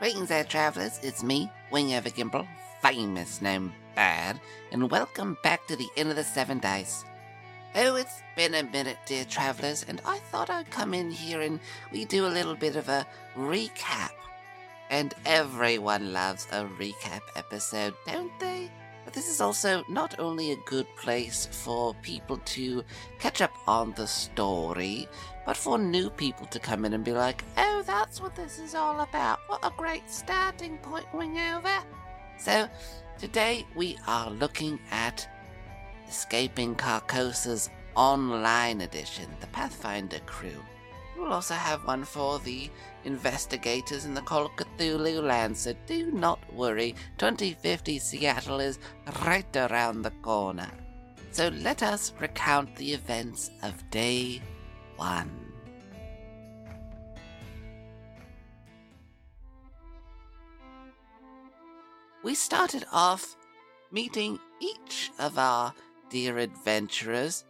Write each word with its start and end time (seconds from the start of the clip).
Greetings 0.00 0.28
there, 0.28 0.42
travellers. 0.42 0.98
It's 1.04 1.22
me, 1.22 1.48
Wing 1.70 1.90
Evergimble, 1.90 2.48
famous 2.82 3.40
gnome 3.40 3.72
bad, 3.94 4.40
and 4.72 4.90
welcome 4.90 5.38
back 5.44 5.68
to 5.68 5.76
the 5.76 5.86
Inn 5.94 6.10
of 6.10 6.16
the 6.16 6.24
Seven 6.24 6.58
Dice. 6.58 7.04
Oh, 7.76 7.94
it's 7.94 8.20
been 8.36 8.56
a 8.56 8.64
minute, 8.64 8.98
dear 9.06 9.24
travellers, 9.24 9.86
and 9.86 10.02
I 10.04 10.18
thought 10.18 10.50
I'd 10.50 10.68
come 10.68 10.94
in 10.94 11.12
here 11.12 11.42
and 11.42 11.60
we 11.92 12.04
do 12.06 12.26
a 12.26 12.28
little 12.28 12.56
bit 12.56 12.74
of 12.74 12.88
a 12.88 13.06
recap. 13.36 14.10
And 14.90 15.14
everyone 15.24 16.12
loves 16.12 16.48
a 16.50 16.64
recap 16.64 17.20
episode, 17.36 17.94
don't 18.04 18.36
they? 18.40 18.72
But 19.04 19.14
this 19.14 19.28
is 19.28 19.40
also 19.40 19.84
not 19.88 20.18
only 20.18 20.50
a 20.50 20.56
good 20.66 20.88
place 20.96 21.46
for 21.52 21.94
people 22.02 22.38
to 22.38 22.82
catch 23.20 23.40
up 23.40 23.52
on 23.68 23.92
the 23.92 24.08
story, 24.08 25.08
but 25.46 25.56
for 25.56 25.78
new 25.78 26.10
people 26.10 26.46
to 26.46 26.58
come 26.58 26.84
in 26.84 26.94
and 26.94 27.04
be 27.04 27.12
like, 27.12 27.44
oh, 27.56 27.82
that's 27.86 28.20
what 28.20 28.34
this 28.34 28.58
is 28.58 28.74
all 28.74 29.00
about. 29.00 29.38
What 29.46 29.60
a 29.62 29.72
great 29.76 30.08
starting 30.10 30.78
point, 30.78 31.06
Wingover. 31.12 31.82
So, 32.38 32.68
today 33.18 33.66
we 33.74 33.98
are 34.06 34.30
looking 34.30 34.78
at 34.90 35.28
Escaping 36.08 36.76
Carcosa's 36.76 37.70
online 37.94 38.80
edition, 38.80 39.26
the 39.40 39.46
Pathfinder 39.48 40.20
crew. 40.26 40.62
We'll 41.16 41.32
also 41.32 41.54
have 41.54 41.86
one 41.86 42.04
for 42.04 42.38
the 42.40 42.68
investigators 43.04 44.04
in 44.04 44.14
the 44.14 44.20
Call 44.22 44.46
of 44.46 44.52
Cthulhu 44.56 45.22
land, 45.22 45.56
so 45.56 45.74
do 45.86 46.10
not 46.10 46.40
worry. 46.52 46.94
2050 47.18 47.98
Seattle 47.98 48.60
is 48.60 48.78
right 49.24 49.56
around 49.56 50.02
the 50.02 50.10
corner. 50.22 50.70
So 51.30 51.48
let 51.48 51.82
us 51.82 52.12
recount 52.20 52.74
the 52.76 52.92
events 52.92 53.50
of 53.62 53.88
day 53.90 54.40
one. 55.04 55.30
We 62.22 62.34
started 62.34 62.86
off 62.90 63.36
meeting 63.92 64.38
each 64.60 65.10
of 65.18 65.38
our 65.38 65.74
dear 66.08 66.38
adventurers 66.38 67.44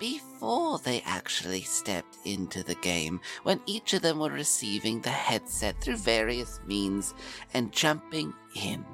before 0.00 0.78
they 0.78 1.02
actually 1.04 1.60
stepped 1.60 2.16
into 2.24 2.62
the 2.62 2.74
game, 2.76 3.20
when 3.42 3.60
each 3.66 3.92
of 3.92 4.02
them 4.02 4.18
were 4.18 4.30
receiving 4.30 5.00
the 5.00 5.10
headset 5.10 5.80
through 5.80 5.98
various 5.98 6.58
means 6.66 7.14
and 7.52 7.70
jumping 7.70 8.32
in. 8.56 8.84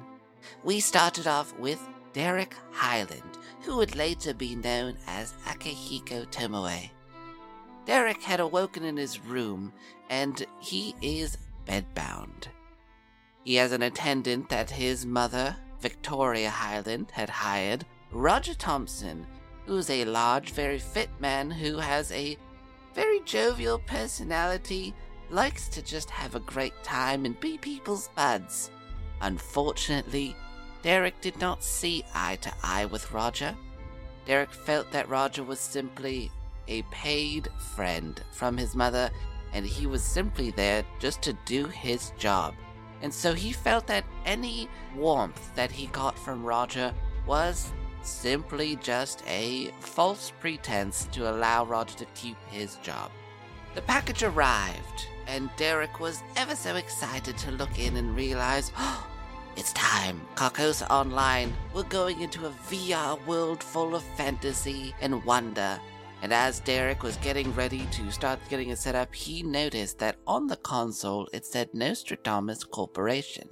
We 0.63 0.79
started 0.79 1.27
off 1.27 1.57
with 1.57 1.79
Derrick 2.13 2.55
Highland, 2.71 3.37
who 3.61 3.77
would 3.77 3.95
later 3.95 4.33
be 4.33 4.55
known 4.55 4.97
as 5.07 5.33
Akihiko 5.47 6.27
Tomoe. 6.27 6.89
Derrick 7.85 8.21
had 8.21 8.39
awoken 8.39 8.83
in 8.83 8.97
his 8.97 9.19
room, 9.19 9.73
and 10.09 10.45
he 10.59 10.95
is 11.01 11.37
bedbound. 11.65 12.47
He 13.43 13.55
has 13.55 13.71
an 13.71 13.81
attendant 13.81 14.49
that 14.49 14.69
his 14.69 15.05
mother, 15.05 15.55
Victoria 15.79 16.49
Highland, 16.49 17.11
had 17.11 17.29
hired, 17.29 17.85
Roger 18.11 18.53
Thompson, 18.53 19.25
who's 19.65 19.89
a 19.89 20.05
large, 20.05 20.51
very 20.51 20.79
fit 20.79 21.09
man 21.19 21.49
who 21.49 21.77
has 21.77 22.11
a 22.11 22.37
very 22.93 23.21
jovial 23.21 23.79
personality, 23.79 24.93
likes 25.29 25.69
to 25.69 25.81
just 25.81 26.09
have 26.09 26.35
a 26.35 26.41
great 26.41 26.83
time 26.83 27.25
and 27.25 27.39
be 27.39 27.57
people's 27.57 28.09
buds. 28.15 28.69
Unfortunately, 29.21 30.35
Derrick 30.81 31.19
did 31.21 31.39
not 31.39 31.63
see 31.63 32.03
eye 32.13 32.37
to 32.41 32.51
eye 32.63 32.85
with 32.85 33.11
Roger. 33.11 33.55
Derrick 34.25 34.51
felt 34.51 34.91
that 34.91 35.09
Roger 35.09 35.43
was 35.43 35.59
simply 35.59 36.31
a 36.67 36.81
paid 36.83 37.49
friend 37.75 38.21
from 38.31 38.57
his 38.57 38.75
mother, 38.75 39.09
and 39.53 39.65
he 39.65 39.87
was 39.87 40.03
simply 40.03 40.51
there 40.51 40.83
just 40.99 41.21
to 41.23 41.33
do 41.45 41.65
his 41.65 42.11
job. 42.17 42.53
And 43.01 43.13
so 43.13 43.33
he 43.33 43.51
felt 43.51 43.87
that 43.87 44.05
any 44.25 44.69
warmth 44.95 45.53
that 45.55 45.71
he 45.71 45.87
got 45.87 46.17
from 46.17 46.43
Roger 46.43 46.93
was 47.25 47.71
simply 48.03 48.75
just 48.77 49.23
a 49.27 49.71
false 49.79 50.31
pretense 50.39 51.07
to 51.11 51.29
allow 51.29 51.65
Roger 51.65 51.97
to 51.97 52.05
keep 52.13 52.37
his 52.49 52.75
job. 52.77 53.11
The 53.73 53.81
package 53.81 54.23
arrived, 54.23 55.07
and 55.27 55.49
Derrick 55.55 55.99
was 55.99 56.23
ever 56.35 56.55
so 56.55 56.75
excited 56.75 57.37
to 57.39 57.51
look 57.51 57.79
in 57.79 57.97
and 57.97 58.15
realize, 58.15 58.71
oh, 58.77 59.07
it's 59.55 59.73
time. 59.73 60.21
Carcosa 60.35 60.89
Online. 60.89 61.53
We're 61.73 61.83
going 61.83 62.21
into 62.21 62.47
a 62.47 62.51
VR 62.69 63.23
world 63.25 63.63
full 63.63 63.95
of 63.95 64.03
fantasy 64.03 64.93
and 65.01 65.23
wonder. 65.23 65.79
And 66.21 66.31
as 66.31 66.59
Derrick 66.59 67.03
was 67.03 67.17
getting 67.17 67.53
ready 67.55 67.87
to 67.93 68.11
start 68.11 68.39
getting 68.49 68.69
it 68.69 68.77
set 68.77 68.95
up, 68.95 69.13
he 69.13 69.41
noticed 69.41 69.99
that 69.99 70.17
on 70.27 70.47
the 70.47 70.57
console 70.57 71.27
it 71.33 71.45
said 71.45 71.73
Nostradamus 71.73 72.63
Corporation 72.63 73.49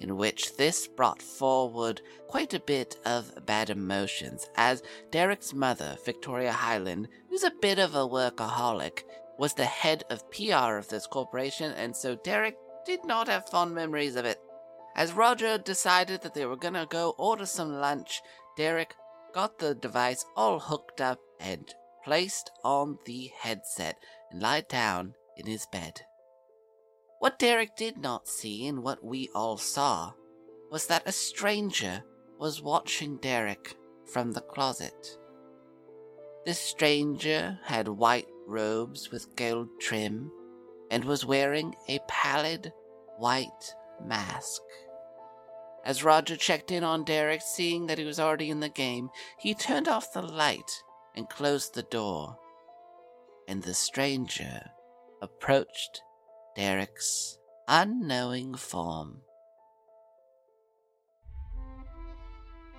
in 0.00 0.16
which 0.16 0.56
this 0.56 0.88
brought 0.88 1.22
forward 1.22 2.00
quite 2.26 2.54
a 2.54 2.60
bit 2.60 2.96
of 3.04 3.46
bad 3.46 3.70
emotions, 3.70 4.48
as 4.56 4.82
Derrick's 5.10 5.52
mother, 5.52 5.96
Victoria 6.04 6.52
Highland, 6.52 7.08
who's 7.28 7.44
a 7.44 7.52
bit 7.60 7.78
of 7.78 7.94
a 7.94 8.08
workaholic, 8.08 9.04
was 9.38 9.54
the 9.54 9.66
head 9.66 10.02
of 10.10 10.28
PR 10.30 10.76
of 10.76 10.88
this 10.88 11.06
corporation, 11.06 11.72
and 11.72 11.94
so 11.94 12.16
Derrick 12.16 12.56
did 12.86 13.04
not 13.04 13.28
have 13.28 13.48
fond 13.48 13.74
memories 13.74 14.16
of 14.16 14.24
it. 14.24 14.40
As 14.96 15.12
Roger 15.12 15.58
decided 15.58 16.22
that 16.22 16.34
they 16.34 16.46
were 16.46 16.56
gonna 16.56 16.86
go 16.88 17.14
order 17.18 17.46
some 17.46 17.78
lunch, 17.78 18.22
Derrick 18.56 18.94
got 19.32 19.58
the 19.58 19.74
device 19.74 20.24
all 20.34 20.58
hooked 20.58 21.00
up 21.00 21.20
and 21.40 21.74
placed 22.04 22.50
on 22.62 22.98
the 23.04 23.30
headset 23.40 23.96
and 24.30 24.40
lied 24.40 24.68
down 24.68 25.14
in 25.36 25.46
his 25.46 25.66
bed. 25.72 26.02
What 27.18 27.38
Derrick 27.38 27.76
did 27.76 27.98
not 27.98 28.28
see, 28.28 28.66
and 28.66 28.82
what 28.82 29.04
we 29.04 29.28
all 29.34 29.58
saw, 29.58 30.12
was 30.70 30.86
that 30.86 31.06
a 31.06 31.12
stranger 31.12 32.02
was 32.38 32.62
watching 32.62 33.18
Derrick 33.18 33.74
from 34.06 34.32
the 34.32 34.40
closet. 34.40 35.18
This 36.46 36.58
stranger 36.58 37.58
had 37.64 37.88
white 37.88 38.28
robes 38.46 39.10
with 39.10 39.36
gold 39.36 39.68
trim 39.80 40.32
and 40.90 41.04
was 41.04 41.26
wearing 41.26 41.74
a 41.88 41.98
pallid 42.08 42.72
white 43.18 43.74
mask. 44.02 44.62
As 45.84 46.02
Roger 46.02 46.36
checked 46.36 46.70
in 46.70 46.84
on 46.84 47.04
Derrick, 47.04 47.42
seeing 47.42 47.86
that 47.86 47.98
he 47.98 48.04
was 48.04 48.18
already 48.18 48.50
in 48.50 48.60
the 48.60 48.68
game, 48.68 49.10
he 49.38 49.54
turned 49.54 49.88
off 49.88 50.12
the 50.12 50.22
light 50.22 50.82
and 51.14 51.28
closed 51.28 51.74
the 51.74 51.82
door. 51.82 52.36
And 53.48 53.62
the 53.62 53.74
stranger 53.74 54.70
approached 55.22 56.02
Derrick's 56.56 57.38
unknowing 57.68 58.54
form. 58.54 59.18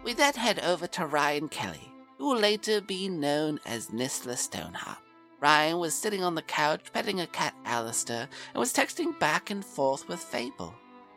We 0.03 0.13
then 0.13 0.33
head 0.33 0.59
over 0.59 0.87
to 0.87 1.05
Ryan 1.05 1.47
Kelly, 1.49 1.91
who 2.17 2.27
will 2.27 2.39
later 2.39 2.81
be 2.81 3.07
known 3.07 3.59
as 3.65 3.87
Nysla 3.87 4.37
Stoneheart. 4.37 4.97
Ryan 5.39 5.79
was 5.79 5.95
sitting 5.95 6.23
on 6.23 6.35
the 6.35 6.41
couch 6.43 6.93
petting 6.93 7.19
a 7.19 7.27
cat 7.27 7.55
Alistair 7.65 8.27
and 8.53 8.59
was 8.59 8.73
texting 8.73 9.17
back 9.19 9.49
and 9.49 9.65
forth 9.65 10.07
with 10.07 10.19
Fable. 10.19 10.73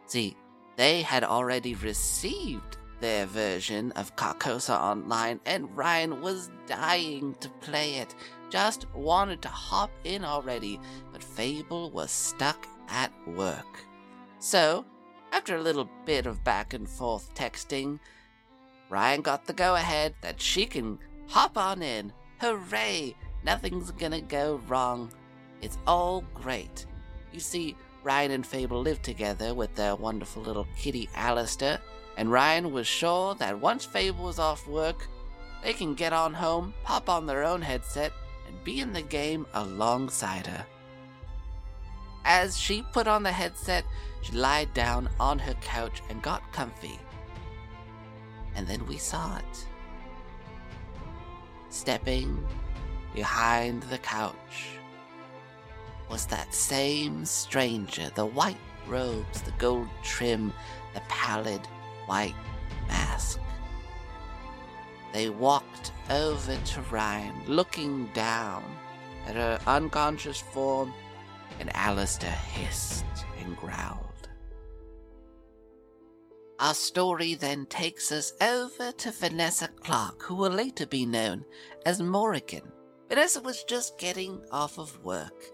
See, 0.07 0.37
they 0.77 1.03
had 1.03 1.25
already 1.25 1.75
received 1.75 2.79
their 3.05 3.27
version 3.27 3.93
of 3.97 4.17
Carcosa 4.17 4.81
Online, 4.81 5.39
and 5.45 5.77
Ryan 5.77 6.23
was 6.23 6.51
dying 6.67 7.35
to 7.41 7.51
play 7.61 7.97
it. 7.97 8.15
Just 8.49 8.87
wanted 8.95 9.43
to 9.43 9.49
hop 9.49 9.91
in 10.05 10.25
already, 10.25 10.81
but 11.13 11.23
Fable 11.23 11.91
was 11.91 12.11
stuck 12.11 12.67
at 12.89 13.13
work. 13.27 13.85
So, 14.39 14.87
after 15.33 15.55
a 15.55 15.61
little 15.61 15.87
bit 16.07 16.25
of 16.25 16.43
back 16.45 16.73
and 16.73 16.89
forth 16.89 17.35
texting, 17.35 17.99
Ryan 18.89 19.21
got 19.21 19.45
the 19.45 19.53
go 19.53 19.75
ahead 19.75 20.15
that 20.23 20.41
she 20.41 20.65
can 20.65 20.99
hop 21.29 21.59
on 21.59 21.83
in. 21.83 22.11
Hooray! 22.41 23.15
Nothing's 23.45 23.91
gonna 23.91 24.23
go 24.23 24.63
wrong. 24.67 25.13
It's 25.61 25.77
all 25.87 26.25
great. 26.33 26.87
You 27.35 27.41
see, 27.41 27.77
Ryan 28.03 28.31
and 28.31 28.47
Fable 28.47 28.81
live 28.81 29.03
together 29.03 29.53
with 29.53 29.75
their 29.75 29.95
wonderful 29.95 30.43
little 30.43 30.67
kitty 30.79 31.11
Alistair, 31.15 31.81
and 32.17 32.31
Ryan 32.31 32.73
was 32.73 32.87
sure 32.87 33.35
that 33.37 33.61
once 33.61 33.85
Fable 33.85 34.25
was 34.25 34.39
off 34.39 34.67
work, 34.69 35.09
they 35.63 35.73
can 35.73 35.95
get 35.95 36.13
on 36.13 36.35
home, 36.35 36.75
pop 36.85 37.09
on 37.09 37.27
their 37.27 37.43
own 37.43 37.63
headset, 37.63 38.13
and 38.47 38.65
be 38.65 38.81
in 38.81 38.93
the 38.93 39.03
game 39.03 39.47
alongside 39.55 40.47
her. 40.47 40.67
As 42.25 42.59
she 42.59 42.83
put 42.93 43.07
on 43.07 43.23
the 43.23 43.33
headset, 43.33 43.85
she 44.23 44.33
lied 44.33 44.73
down 44.75 45.09
on 45.19 45.39
her 45.39 45.55
couch 45.55 46.03
and 46.09 46.23
got 46.23 46.53
comfy. 46.53 46.99
And 48.55 48.67
then 48.67 48.87
we 48.87 48.97
saw 48.97 49.37
it. 49.39 49.67
Stepping 51.69 52.47
behind 53.15 53.83
the 53.85 53.99
couch 53.99 54.79
was 56.09 56.27
that 56.27 56.55
same 56.55 57.25
stranger, 57.25 58.11
the 58.15 58.27
white 58.27 58.57
robes, 58.87 59.43
the 59.43 59.51
gold 59.53 59.89
trim, 60.03 60.53
the 60.95 61.01
pallid 61.09 61.61
white 62.07 62.35
mask. 62.89 63.41
They 65.13 65.29
walked 65.29 65.93
over 66.11 66.57
to 66.57 66.81
Ryan, 66.91 67.35
looking 67.47 68.07
down 68.15 68.65
at 69.27 69.37
her 69.37 69.61
unconscious 69.67 70.41
form, 70.41 70.93
and 71.61 71.75
Alistair 71.77 72.31
hissed 72.31 73.05
and 73.41 73.57
growled. 73.57 74.29
Our 76.59 76.75
story 76.75 77.35
then 77.35 77.67
takes 77.67 78.11
us 78.13 78.33
over 78.41 78.93
to 78.93 79.11
Vanessa 79.11 79.69
Clark, 79.69 80.23
who 80.23 80.35
will 80.35 80.51
later 80.51 80.87
be 80.87 81.05
known 81.05 81.45
as 81.85 82.01
Morrigan. 82.01 82.63
Vanessa 83.09 83.41
was 83.41 83.65
just 83.65 83.99
getting 83.99 84.41
off 84.51 84.79
of 84.79 85.05
work. 85.05 85.54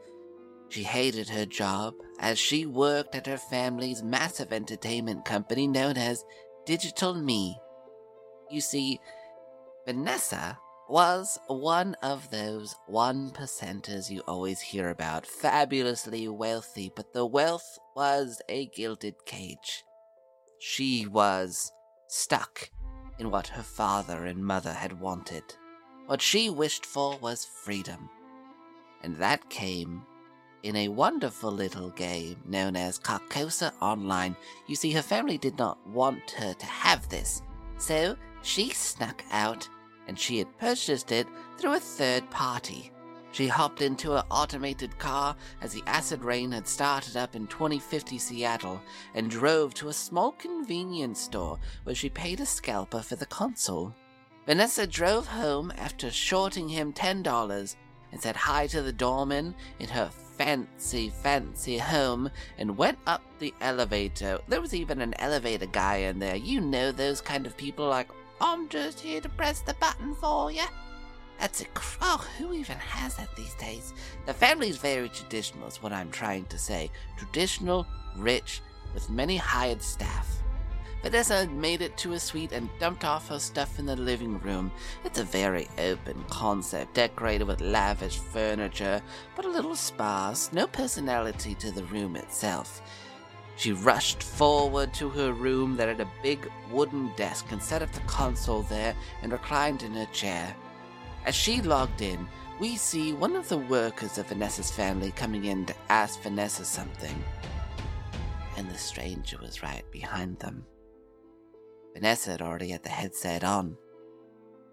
She 0.70 0.84
hated 0.84 1.28
her 1.31 1.46
job 1.46 1.94
as 2.20 2.38
she 2.38 2.64
worked 2.64 3.17
at 3.17 3.26
her 3.26 3.37
family's 3.37 4.05
massive 4.05 4.52
entertainment 4.52 5.25
company 5.25 5.67
known 5.67 5.96
as 5.96 6.25
Digital 6.64 7.12
Me. 7.12 7.58
You 8.49 8.61
see, 8.61 9.00
Vanessa 9.84 10.58
was 10.88 11.40
one 11.49 11.96
of 12.02 12.31
those 12.31 12.76
one 12.87 13.31
percenters 13.31 14.11
you 14.11 14.20
always 14.28 14.61
hear 14.61 14.90
about, 14.90 15.26
fabulously 15.26 16.28
wealthy, 16.28 16.93
but 16.94 17.12
the 17.12 17.26
wealth 17.26 17.78
was 17.96 18.40
a 18.49 18.67
gilded 18.67 19.14
cage. 19.26 19.82
She 20.61 21.05
was 21.05 21.72
stuck 22.06 22.70
in 23.19 23.32
what 23.32 23.49
her 23.49 23.62
father 23.62 24.25
and 24.25 24.44
mother 24.44 24.72
had 24.72 25.00
wanted. 25.00 25.43
What 26.06 26.22
she 26.22 26.49
wished 26.49 26.87
for 26.87 27.19
was 27.19 27.44
freedom. 27.64 28.08
And 29.02 29.17
that 29.17 29.50
came 29.50 30.05
in 30.62 30.76
a 30.76 30.88
wonderful 30.88 31.50
little 31.50 31.90
game 31.90 32.36
known 32.46 32.76
as 32.76 32.98
Carcosa 32.98 33.72
Online. 33.80 34.36
You 34.66 34.76
see, 34.76 34.92
her 34.92 35.02
family 35.02 35.38
did 35.38 35.58
not 35.58 35.78
want 35.86 36.30
her 36.32 36.54
to 36.54 36.66
have 36.66 37.08
this, 37.08 37.42
so 37.78 38.16
she 38.42 38.70
snuck 38.70 39.24
out 39.30 39.68
and 40.06 40.18
she 40.18 40.38
had 40.38 40.58
purchased 40.58 41.12
it 41.12 41.26
through 41.58 41.74
a 41.74 41.80
third 41.80 42.28
party. 42.30 42.90
She 43.32 43.46
hopped 43.46 43.80
into 43.80 44.10
her 44.10 44.24
automated 44.30 44.98
car 44.98 45.36
as 45.60 45.72
the 45.72 45.84
acid 45.86 46.24
rain 46.24 46.50
had 46.50 46.66
started 46.66 47.16
up 47.16 47.36
in 47.36 47.46
2050 47.46 48.18
Seattle 48.18 48.80
and 49.14 49.30
drove 49.30 49.72
to 49.74 49.88
a 49.88 49.92
small 49.92 50.32
convenience 50.32 51.20
store 51.20 51.58
where 51.84 51.94
she 51.94 52.08
paid 52.08 52.40
a 52.40 52.46
scalper 52.46 53.02
for 53.02 53.14
the 53.16 53.26
console. 53.26 53.94
Vanessa 54.46 54.86
drove 54.86 55.28
home 55.28 55.72
after 55.78 56.10
shorting 56.10 56.68
him 56.68 56.92
$10 56.92 57.76
and 58.10 58.20
said 58.20 58.34
hi 58.34 58.66
to 58.66 58.82
the 58.82 58.92
doorman 58.92 59.54
in 59.78 59.88
her 59.88 60.10
fancy, 60.40 61.10
fancy 61.10 61.76
home 61.76 62.31
and 62.56 62.78
went 62.78 62.96
up 63.06 63.20
the 63.40 63.52
elevator. 63.60 64.38
There 64.48 64.62
was 64.62 64.72
even 64.72 65.02
an 65.02 65.12
elevator 65.19 65.66
guy 65.66 65.96
in 65.96 66.19
there. 66.19 66.34
You 66.34 66.62
know 66.62 66.92
those 66.92 67.20
kind 67.20 67.46
of 67.46 67.58
people 67.58 67.87
like, 67.87 68.08
I'm 68.40 68.66
just 68.70 69.00
here 69.00 69.20
to 69.20 69.28
press 69.28 69.60
the 69.60 69.75
button 69.75 70.14
for 70.14 70.50
you. 70.50 70.64
That's 71.38 71.60
a 71.60 71.66
oh, 72.00 72.26
who 72.38 72.54
even 72.54 72.78
has 72.78 73.16
that 73.16 73.37
these 73.37 73.54
days? 73.56 73.92
The 74.25 74.32
family's 74.32 74.78
very 74.78 75.10
traditional, 75.10 75.69
is 75.69 75.82
what 75.82 75.92
I'm 75.92 76.10
trying 76.10 76.46
to 76.46 76.58
say. 76.58 76.90
Traditional, 77.19 77.86
rich, 78.16 78.62
with 78.94 79.10
many 79.10 79.36
hired 79.36 79.82
staff. 79.82 80.39
Vanessa 81.02 81.47
made 81.49 81.81
it 81.81 81.97
to 81.97 82.12
a 82.12 82.19
suite 82.19 82.52
and 82.52 82.69
dumped 82.79 83.06
off 83.06 83.29
her 83.29 83.38
stuff 83.38 83.79
in 83.79 83.87
the 83.87 83.97
living 83.97 84.38
room. 84.41 84.70
It's 85.02 85.19
a 85.19 85.25
very 85.25 85.67
open 85.79 86.23
concept, 86.29 86.93
decorated 86.93 87.47
with 87.47 87.62
lavish 87.62 88.19
furniture, 88.19 89.00
but 89.35 89.47
a 89.47 89.50
little 89.50 89.75
sparse, 89.75 90.52
no 90.52 90.67
personality 90.67 91.55
to 91.55 91.70
the 91.70 91.85
room 91.85 92.17
itself. 92.17 92.82
She 93.56 93.73
rushed 93.73 94.23
forward 94.23 94.93
to 94.94 95.08
her 95.08 95.32
room 95.32 95.75
that 95.76 95.88
had 95.88 96.00
a 96.00 96.12
big 96.23 96.50
wooden 96.70 97.12
desk 97.17 97.46
and 97.50 97.62
set 97.62 97.82
up 97.82 97.93
the 97.93 98.00
console 98.00 98.62
there 98.62 98.94
and 99.23 99.32
reclined 99.32 99.82
in 99.82 99.94
her 99.94 100.06
chair. 100.12 100.55
As 101.25 101.35
she 101.35 101.62
logged 101.62 102.03
in, 102.03 102.29
we 102.58 102.76
see 102.76 103.14
one 103.14 103.37
of 103.37 103.49
the 103.49 103.58
workers 103.58 104.19
of 104.19 104.29
Vanessa's 104.29 104.70
family 104.70 105.12
coming 105.12 105.46
in 105.46 105.64
to 105.64 105.75
ask 105.88 106.20
Vanessa 106.20 106.64
something. 106.64 107.25
And 108.58 108.70
the 108.70 108.76
stranger 108.76 109.38
was 109.41 109.62
right 109.62 109.91
behind 109.91 110.38
them. 110.38 110.67
Vanessa 111.94 112.31
had 112.32 112.42
already 112.42 112.70
had 112.70 112.82
the 112.82 112.88
headset 112.88 113.44
on. 113.44 113.76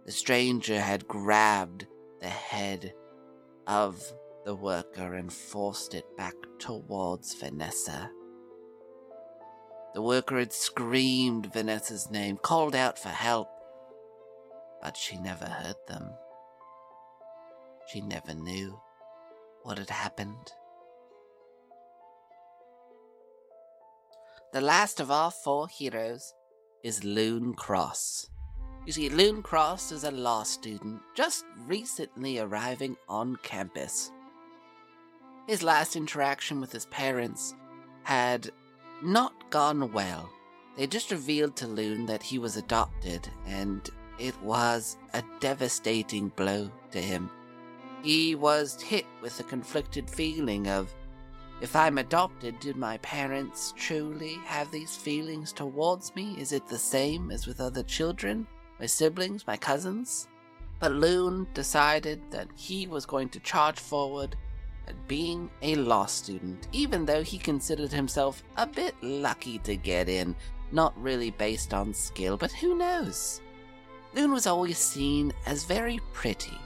The 0.06 0.12
stranger 0.12 0.80
had 0.80 1.08
grabbed 1.08 1.88
the 2.20 2.30
head 2.30 2.94
of 3.66 4.02
the 4.46 4.56
worker 4.56 5.16
and 5.16 5.32
forced 5.32 5.94
it 5.94 6.06
back 6.16 6.36
towards 6.60 7.34
Vanessa. 7.34 8.10
The 9.94 10.02
worker 10.02 10.38
had 10.38 10.54
screamed 10.54 11.52
Vanessa's 11.52 12.10
name, 12.12 12.38
called 12.38 12.76
out 12.76 13.00
for 13.00 13.10
help, 13.10 13.50
but 14.82 14.96
she 14.96 15.18
never 15.18 15.46
heard 15.46 15.76
them. 15.88 16.10
She 17.88 18.02
never 18.02 18.34
knew 18.34 18.80
what 19.64 19.78
had 19.78 19.90
happened. 19.90 20.52
The 24.54 24.62
last 24.62 25.00
of 25.00 25.12
our 25.12 25.32
four 25.32 25.68
heroes 25.68 26.34
is 26.88 27.04
Lune 27.04 27.54
Cross. 27.54 28.30
You 28.86 28.94
see, 28.94 29.10
Lune 29.10 29.42
Cross 29.44 29.92
is 29.92 30.06
a 30.06 30.12
law 30.12 30.44
student 30.44 31.02
just 31.14 31.44
recently 31.66 32.40
arriving 32.40 32.96
on 33.10 33.36
campus. 33.44 34.14
His 35.48 35.62
last 35.62 35.98
interaction 35.98 36.62
with 36.62 36.72
his 36.72 36.86
parents 36.86 37.54
had 38.04 38.52
not 39.04 39.50
gone 39.50 39.92
well. 39.92 40.30
They 40.78 40.88
just 40.88 41.12
revealed 41.12 41.58
to 41.58 41.68
Lune 41.68 42.06
that 42.06 42.24
he 42.24 42.40
was 42.40 42.56
adopted, 42.56 43.28
and 43.46 43.90
it 44.18 44.42
was 44.42 44.96
a 45.14 45.22
devastating 45.42 46.30
blow 46.38 46.72
to 46.92 47.02
him. 47.02 47.30
He 48.02 48.34
was 48.34 48.82
hit 48.82 49.06
with 49.22 49.38
a 49.42 49.44
conflicted 49.44 50.10
feeling 50.10 50.70
of 50.70 50.96
if 51.60 51.76
I'm 51.76 51.98
adopted, 51.98 52.60
did 52.60 52.76
my 52.76 52.98
parents 53.00 53.74
truly 53.76 54.36
have 54.46 54.70
these 54.72 54.96
feelings 54.96 55.52
towards 55.52 56.16
me? 56.16 56.36
Is 56.38 56.52
it 56.52 56.68
the 56.68 56.78
same 56.78 57.32
as 57.32 57.48
with 57.48 57.60
other 57.60 57.84
children? 57.84 58.46
My 58.80 58.86
siblings, 58.86 59.48
my 59.48 59.58
cousins? 59.58 60.28
But 60.80 60.92
Lune 60.92 61.48
decided 61.56 62.22
that 62.30 62.48
he 62.56 62.86
was 62.86 63.08
going 63.08 63.30
to 63.30 63.40
charge 63.40 63.80
forward 63.80 64.36
at 64.88 65.08
being 65.08 65.50
a 65.64 65.76
law 65.76 66.06
student, 66.06 66.68
even 66.72 67.06
though 67.06 67.24
he 67.24 67.40
considered 67.40 67.92
himself 67.92 68.44
a 68.58 68.68
bit 68.68 68.94
lucky 69.02 69.58
to 69.60 69.76
get 69.76 70.08
in, 70.08 70.36
not 70.72 70.94
really 71.02 71.32
based 71.32 71.74
on 71.74 71.94
skill, 71.94 72.38
but 72.38 72.52
who 72.52 72.78
knows? 72.78 73.42
Lune 74.14 74.32
was 74.32 74.48
always 74.48 74.78
seen 74.78 75.34
as 75.46 75.64
very 75.64 76.00
pretty, 76.14 76.58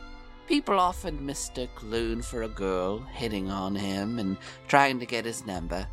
People 0.52 0.82
often 0.82 1.26
mistook 1.26 1.70
Lune 1.82 2.22
for 2.22 2.44
a 2.44 2.50
girl, 2.50 3.00
hitting 3.00 3.50
on 3.50 3.74
him 3.74 4.20
and 4.20 4.36
trying 4.68 5.00
to 5.00 5.06
get 5.06 5.24
his 5.24 5.46
number. 5.46 5.88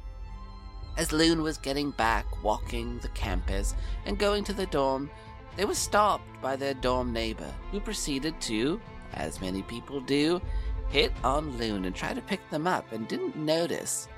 As 0.97 1.13
Lune 1.13 1.43
was 1.43 1.59
getting 1.59 1.93
back, 1.93 2.27
walking 2.43 2.99
the 2.99 3.09
campus, 3.11 3.77
and 4.05 4.19
going 4.19 4.43
to 4.43 4.53
the 4.53 4.67
dorm, 4.67 5.11
they 5.57 5.65
were 5.65 5.77
stopped 5.77 6.27
by 6.43 6.57
their 6.57 6.75
dorm 6.75 7.13
neighbor, 7.13 7.55
who 7.71 7.79
proceeded 7.79 8.41
to, 8.41 8.81
as 9.15 9.41
many 9.41 9.63
people 9.63 10.01
do, 10.01 10.43
hit 10.89 11.13
on 11.23 11.57
Lune 11.57 11.85
and 11.85 11.95
try 11.95 12.13
to 12.13 12.21
pick 12.21 12.41
them 12.51 12.67
up 12.67 12.91
and 12.91 13.07
didn't 13.07 13.37
notice. 13.37 14.09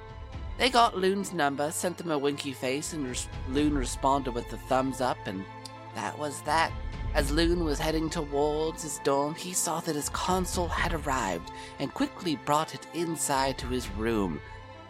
They 0.57 0.71
got 0.71 0.97
Lune's 0.97 1.35
number, 1.35 1.71
sent 1.71 1.99
them 1.99 2.13
a 2.13 2.17
winky 2.17 2.55
face, 2.55 2.95
and 2.95 3.15
Lune 3.51 3.77
responded 3.77 4.33
with 4.33 4.51
a 4.55 4.57
thumbs 4.57 5.03
up, 5.03 5.19
and 5.27 5.45
that 5.95 6.19
was 6.19 6.41
that. 6.47 6.73
As 7.13 7.33
Lune 7.33 7.65
was 7.65 7.81
heading 7.81 8.09
towards 8.09 8.85
his 8.85 9.01
dorm, 9.03 9.35
he 9.35 9.53
saw 9.53 9.81
that 9.81 9.97
his 9.97 10.09
console 10.11 10.69
had 10.69 10.95
arrived 10.95 11.51
and 11.81 11.93
quickly 11.93 12.37
brought 12.45 12.75
it 12.75 12.87
inside 12.95 13.59
to 13.59 13.67
his 13.67 13.91
room, 13.91 14.41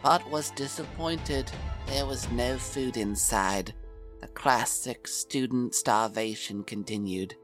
but 0.02 0.28
was 0.30 0.50
disappointed. 0.50 1.50
There 1.86 2.04
was 2.04 2.30
no 2.30 2.58
food 2.58 2.98
inside. 2.98 3.74
The 4.20 4.28
classic 4.28 5.08
student 5.08 5.74
starvation 5.74 6.62
continued. 6.62 7.36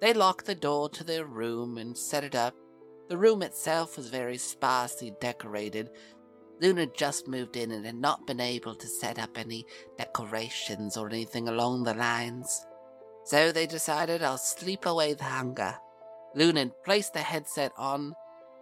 They 0.00 0.12
locked 0.12 0.44
the 0.44 0.54
door 0.54 0.90
to 0.90 1.04
their 1.04 1.24
room 1.24 1.78
and 1.78 1.96
set 1.96 2.22
it 2.22 2.34
up. 2.34 2.54
The 3.08 3.16
room 3.16 3.42
itself 3.42 3.96
was 3.96 4.10
very 4.10 4.36
sparsely 4.36 5.14
decorated. 5.22 5.88
Lune 6.60 6.76
had 6.76 6.94
just 6.94 7.28
moved 7.28 7.56
in 7.56 7.70
and 7.70 7.86
had 7.86 7.96
not 7.96 8.26
been 8.26 8.40
able 8.40 8.74
to 8.74 8.86
set 8.86 9.18
up 9.18 9.38
any 9.38 9.64
decorations 9.96 10.98
or 10.98 11.08
anything 11.08 11.48
along 11.48 11.84
the 11.84 11.94
lines. 11.94 12.66
So 13.28 13.52
they 13.52 13.66
decided 13.66 14.22
I'll 14.22 14.38
sleep 14.38 14.86
away 14.86 15.12
the 15.12 15.24
hunger. 15.24 15.76
Lune 16.34 16.72
placed 16.82 17.12
the 17.12 17.18
headset 17.18 17.72
on, 17.76 18.14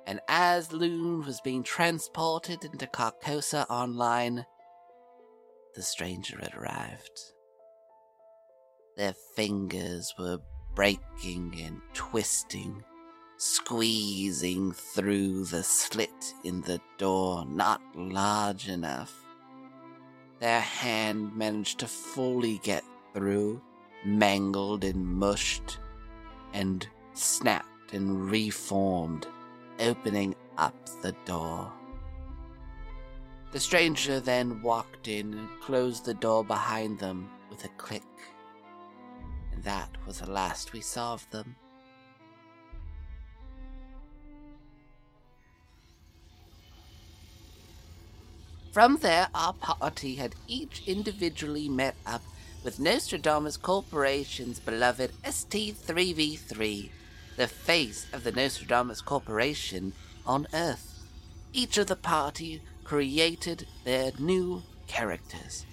and 0.08 0.18
as 0.26 0.72
Lune 0.72 1.24
was 1.24 1.40
being 1.40 1.62
transported 1.62 2.64
into 2.64 2.88
Carcosa 2.88 3.64
Online, 3.70 4.44
the 5.76 5.82
stranger 5.82 6.36
had 6.40 6.52
arrived. 6.56 7.20
Their 8.96 9.14
fingers 9.36 10.12
were 10.18 10.40
breaking 10.74 11.60
and 11.64 11.80
twisting, 11.94 12.82
squeezing 13.36 14.72
through 14.72 15.44
the 15.44 15.62
slit 15.62 16.34
in 16.42 16.62
the 16.62 16.80
door, 16.98 17.46
not 17.46 17.80
large 17.94 18.68
enough. 18.68 19.14
Their 20.40 20.60
hand 20.60 21.36
managed 21.36 21.78
to 21.78 21.86
fully 21.86 22.58
get 22.64 22.82
through, 23.14 23.62
mangled 24.06 24.84
and 24.84 25.04
mushed 25.04 25.78
and 26.54 26.86
snapped 27.12 27.92
and 27.92 28.30
reformed, 28.30 29.26
opening 29.80 30.34
up 30.56 30.74
the 31.02 31.12
door. 31.24 31.72
The 33.52 33.60
stranger 33.60 34.20
then 34.20 34.62
walked 34.62 35.08
in 35.08 35.34
and 35.34 35.48
closed 35.60 36.04
the 36.04 36.14
door 36.14 36.44
behind 36.44 36.98
them 36.98 37.28
with 37.50 37.64
a 37.64 37.68
click, 37.76 38.02
and 39.52 39.62
that 39.64 39.90
was 40.06 40.20
the 40.20 40.30
last 40.30 40.72
we 40.72 40.80
saw 40.80 41.14
of 41.14 41.28
them. 41.30 41.56
From 48.72 48.98
there, 48.98 49.28
our 49.34 49.54
party 49.54 50.16
had 50.16 50.34
each 50.46 50.82
individually 50.86 51.66
met 51.66 51.94
up 52.04 52.22
with 52.66 52.80
Nostradamus 52.80 53.56
Corporation's 53.56 54.58
beloved 54.58 55.12
ST3V3, 55.22 56.90
the 57.36 57.46
face 57.46 58.08
of 58.12 58.24
the 58.24 58.32
Nostradamus 58.32 59.00
Corporation 59.00 59.92
on 60.26 60.48
Earth. 60.52 61.00
Each 61.52 61.78
of 61.78 61.86
the 61.86 61.94
party 61.94 62.60
created 62.82 63.68
their 63.84 64.10
new 64.18 64.64
characters. 64.88 65.64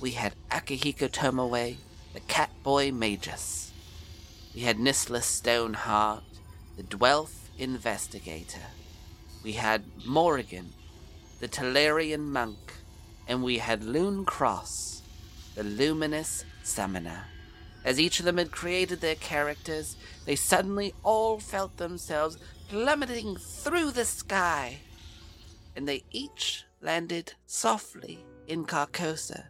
We 0.00 0.12
had 0.12 0.34
Akihiko 0.48 1.08
Tomoe, 1.08 1.76
the 2.12 2.20
Catboy 2.20 2.92
Magus. 2.92 3.72
We 4.54 4.60
had 4.60 4.78
Nysla 4.78 5.24
Stoneheart, 5.24 6.22
the 6.76 6.84
Dwelf 6.84 7.48
Investigator. 7.58 8.68
We 9.42 9.54
had 9.54 9.82
Morrigan, 10.06 10.72
the 11.40 11.48
Talarian 11.48 12.26
Monk. 12.28 12.74
And 13.26 13.42
we 13.42 13.58
had 13.58 13.82
Lune 13.82 14.24
Cross, 14.24 15.02
the 15.58 15.64
Luminous 15.64 16.44
Summoner. 16.62 17.24
As 17.84 17.98
each 17.98 18.20
of 18.20 18.24
them 18.24 18.38
had 18.38 18.52
created 18.52 19.00
their 19.00 19.16
characters, 19.16 19.96
they 20.24 20.36
suddenly 20.36 20.94
all 21.02 21.40
felt 21.40 21.76
themselves 21.78 22.38
plummeting 22.68 23.34
through 23.34 23.90
the 23.90 24.04
sky. 24.04 24.78
And 25.74 25.88
they 25.88 26.04
each 26.12 26.64
landed 26.80 27.32
softly 27.46 28.24
in 28.46 28.66
Carcosa 28.66 29.46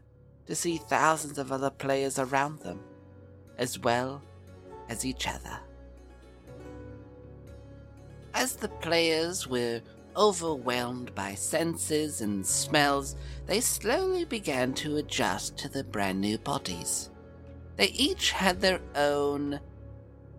to 0.47 0.55
see 0.55 0.79
thousands 0.79 1.37
of 1.37 1.53
other 1.53 1.69
players 1.69 2.19
around 2.19 2.61
them, 2.61 2.81
as 3.59 3.79
well 3.79 4.23
as 4.89 5.05
each 5.05 5.29
other. 5.29 5.61
As 8.33 8.57
the 8.57 8.69
players 8.69 9.47
were 9.47 9.83
overwhelmed 10.19 11.15
by 11.15 11.35
senses 11.35 12.21
and 12.21 12.45
smells, 12.45 13.15
they 13.47 13.61
slowly 13.61 14.25
began 14.25 14.75
to 14.75 14.97
adjust 14.97 15.57
to 15.57 15.69
the 15.69 15.85
brand 15.85 16.21
new 16.21 16.37
bodies. 16.39 17.11
They 17.77 17.87
each 17.91 18.33
had 18.33 18.61
their 18.61 18.81
own 18.97 19.61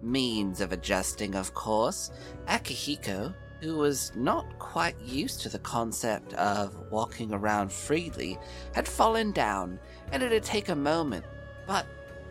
means 0.01 0.59
of 0.59 0.73
adjusting, 0.73 1.33
of 1.33 1.53
course. 1.53 2.11
Akihiko, 2.47 3.33
who 3.61 3.77
was 3.77 4.11
not 4.15 4.59
quite 4.59 4.99
used 4.99 5.41
to 5.41 5.49
the 5.49 5.59
concept 5.59 6.33
of 6.33 6.77
walking 6.91 7.33
around 7.33 7.71
freely, 7.71 8.37
had 8.73 8.87
fallen 8.87 9.31
down, 9.31 9.79
and 10.11 10.21
it'd 10.21 10.43
take 10.43 10.69
a 10.69 10.75
moment, 10.75 11.23
but 11.65 11.87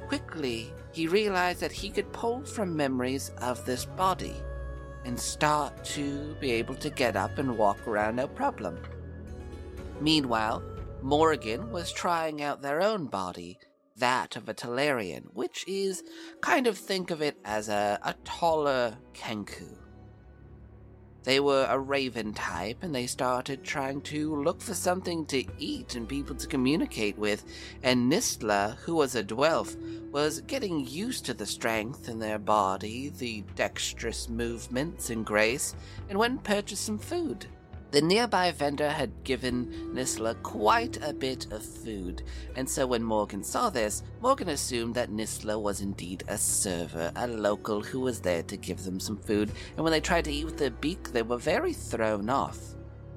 quickly 0.07 0.73
he 0.93 1.07
realized 1.07 1.61
that 1.61 1.73
he 1.73 1.88
could 1.88 2.12
pull 2.12 2.45
from 2.45 2.76
memories 2.76 3.31
of 3.40 3.64
this 3.64 3.85
body 3.85 4.35
and 5.08 5.18
start 5.18 5.82
to 5.86 6.36
be 6.38 6.52
able 6.52 6.74
to 6.74 6.90
get 6.90 7.16
up 7.16 7.38
and 7.38 7.56
walk 7.56 7.88
around 7.88 8.16
no 8.16 8.28
problem. 8.28 8.78
Meanwhile, 10.02 10.62
Morrigan 11.00 11.72
was 11.72 11.90
trying 11.90 12.42
out 12.42 12.60
their 12.60 12.82
own 12.82 13.06
body, 13.06 13.58
that 13.96 14.36
of 14.36 14.50
a 14.50 14.54
Talarian, 14.54 15.24
which 15.32 15.64
is 15.66 16.04
kind 16.42 16.66
of 16.66 16.76
think 16.76 17.10
of 17.10 17.22
it 17.22 17.38
as 17.46 17.70
a, 17.70 17.98
a 18.02 18.12
taller 18.24 18.98
Kenku. 19.14 19.78
They 21.28 21.40
were 21.40 21.66
a 21.68 21.78
raven 21.78 22.32
type, 22.32 22.78
and 22.80 22.94
they 22.94 23.06
started 23.06 23.62
trying 23.62 24.00
to 24.00 24.42
look 24.42 24.62
for 24.62 24.73
something 24.73 25.26
to 25.26 25.44
eat 25.58 25.94
and 25.94 26.08
people 26.08 26.35
to 26.35 26.47
communicate 26.47 27.18
with. 27.18 27.44
And 27.82 28.11
Nysla, 28.11 28.76
who 28.76 28.94
was 28.94 29.14
a 29.14 29.23
dwarf, 29.23 29.76
was 30.11 30.40
getting 30.40 30.87
used 30.87 31.26
to 31.26 31.35
the 31.35 31.44
strength 31.44 32.08
in 32.08 32.18
their 32.18 32.38
body, 32.38 33.11
the 33.11 33.44
dexterous 33.56 34.30
movements 34.30 35.11
and 35.11 35.26
grace, 35.26 35.75
and 36.08 36.18
went 36.18 36.32
and 36.32 36.44
purchased 36.44 36.87
some 36.87 36.99
food. 36.99 37.44
The 37.90 38.02
nearby 38.02 38.50
vendor 38.50 38.90
had 38.90 39.25
given 39.25 39.92
Nysla 39.95 40.42
quite 40.42 40.99
a 41.02 41.14
bit 41.14 41.50
of 41.50 41.64
food, 41.64 42.23
and 42.54 42.68
so 42.68 42.87
when 42.87 43.02
Morgan 43.02 43.42
saw 43.42 43.71
this, 43.71 44.02
Morgan 44.21 44.50
assumed 44.50 44.95
that 44.97 45.11
Nysla 45.11 45.59
was 45.59 45.80
indeed 45.80 46.23
a 46.28 46.37
server, 46.37 47.11
a 47.16 47.26
local 47.26 47.80
who 47.80 48.00
was 48.00 48.21
there 48.21 48.42
to 48.42 48.59
give 48.59 48.85
them 48.85 49.00
some 49.00 49.16
food, 49.16 49.52
and 49.75 49.85
when 49.85 49.90
they 49.90 50.02
tried 50.02 50.26
to 50.26 50.33
eat 50.33 50.45
with 50.45 50.59
their 50.59 50.71
beak, 50.71 51.12
they 51.12 51.23
were 51.23 51.38
very 51.38 51.73
thrown 51.73 52.28
off. 52.28 52.59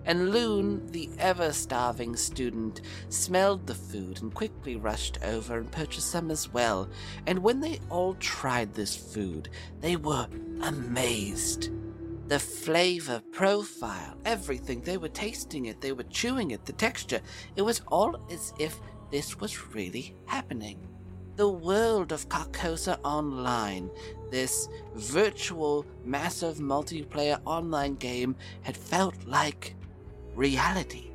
And 0.05 0.31
Lune, 0.31 0.87
the 0.87 1.09
ever 1.19 1.51
starving 1.51 2.15
student, 2.15 2.79
smelled 3.09 3.67
the 3.67 3.75
food 3.75 4.21
and 4.21 4.33
quickly 4.33 4.77
rushed 4.77 5.19
over 5.21 5.57
and 5.57 5.69
purchased 5.69 6.09
some 6.09 6.31
as 6.31 6.47
well. 6.51 6.89
And 7.27 7.43
when 7.43 7.59
they 7.59 7.81
all 7.89 8.15
tried 8.15 8.73
this 8.73 8.95
food, 8.95 9.49
they 9.81 9.97
were 9.97 10.27
amazed 10.61 11.69
the 12.31 12.39
flavor 12.39 13.21
profile, 13.33 14.15
everything. 14.23 14.79
They 14.79 14.95
were 14.95 15.09
tasting 15.09 15.65
it, 15.65 15.81
they 15.81 15.91
were 15.91 16.03
chewing 16.03 16.51
it, 16.51 16.65
the 16.65 16.71
texture. 16.71 17.19
It 17.57 17.61
was 17.61 17.81
all 17.89 18.25
as 18.31 18.53
if 18.57 18.79
this 19.11 19.41
was 19.41 19.75
really 19.75 20.15
happening. 20.27 20.87
The 21.35 21.49
world 21.49 22.13
of 22.13 22.29
Carcosa 22.29 23.01
Online, 23.03 23.89
this 24.29 24.69
virtual, 24.95 25.85
massive 26.05 26.59
multiplayer 26.59 27.37
online 27.43 27.95
game, 27.95 28.37
had 28.61 28.77
felt 28.77 29.15
like 29.25 29.75
reality. 30.33 31.10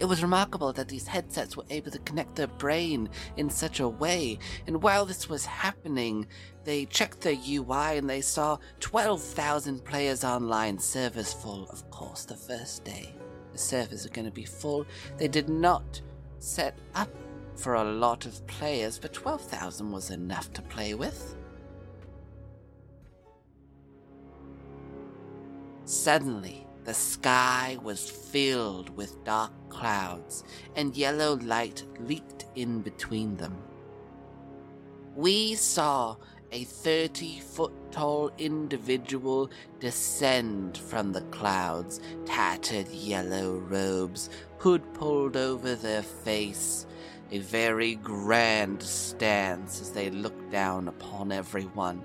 It 0.00 0.04
was 0.04 0.22
remarkable 0.22 0.72
that 0.74 0.88
these 0.88 1.08
headsets 1.08 1.56
were 1.56 1.64
able 1.70 1.90
to 1.90 1.98
connect 2.00 2.36
their 2.36 2.46
brain 2.46 3.08
in 3.36 3.50
such 3.50 3.80
a 3.80 3.88
way, 3.88 4.38
and 4.66 4.80
while 4.80 5.04
this 5.04 5.28
was 5.28 5.44
happening, 5.44 6.26
they 6.62 6.84
checked 6.86 7.22
their 7.22 7.36
UI 7.48 7.98
and 7.98 8.08
they 8.08 8.20
saw 8.20 8.58
12,000 8.78 9.84
players 9.84 10.22
online, 10.22 10.78
servers 10.78 11.32
full, 11.32 11.68
of 11.70 11.90
course, 11.90 12.24
the 12.24 12.36
first 12.36 12.84
day. 12.84 13.12
The 13.52 13.58
servers 13.58 14.06
are 14.06 14.10
going 14.10 14.26
to 14.26 14.32
be 14.32 14.44
full. 14.44 14.86
They 15.16 15.26
did 15.26 15.48
not 15.48 16.00
set 16.38 16.78
up 16.94 17.10
for 17.56 17.74
a 17.74 17.84
lot 17.84 18.24
of 18.24 18.46
players, 18.46 19.00
but 19.00 19.12
12,000 19.12 19.90
was 19.90 20.10
enough 20.10 20.52
to 20.52 20.62
play 20.62 20.94
with. 20.94 21.34
Suddenly, 25.86 26.67
the 26.88 26.94
sky 26.94 27.76
was 27.82 28.08
filled 28.08 28.88
with 28.96 29.22
dark 29.22 29.52
clouds, 29.68 30.42
and 30.74 30.96
yellow 30.96 31.36
light 31.42 31.84
leaked 32.00 32.46
in 32.54 32.80
between 32.80 33.36
them. 33.36 33.54
We 35.14 35.54
saw 35.54 36.16
a 36.50 36.64
30 36.64 37.40
foot 37.40 37.74
tall 37.90 38.30
individual 38.38 39.50
descend 39.80 40.78
from 40.78 41.12
the 41.12 41.20
clouds, 41.30 42.00
tattered 42.24 42.88
yellow 42.88 43.58
robes, 43.58 44.30
hood 44.56 44.82
pulled 44.94 45.36
over 45.36 45.74
their 45.74 46.02
face, 46.02 46.86
a 47.30 47.40
very 47.40 47.96
grand 47.96 48.82
stance 48.82 49.82
as 49.82 49.90
they 49.90 50.08
looked 50.08 50.50
down 50.50 50.88
upon 50.88 51.32
everyone. 51.32 52.00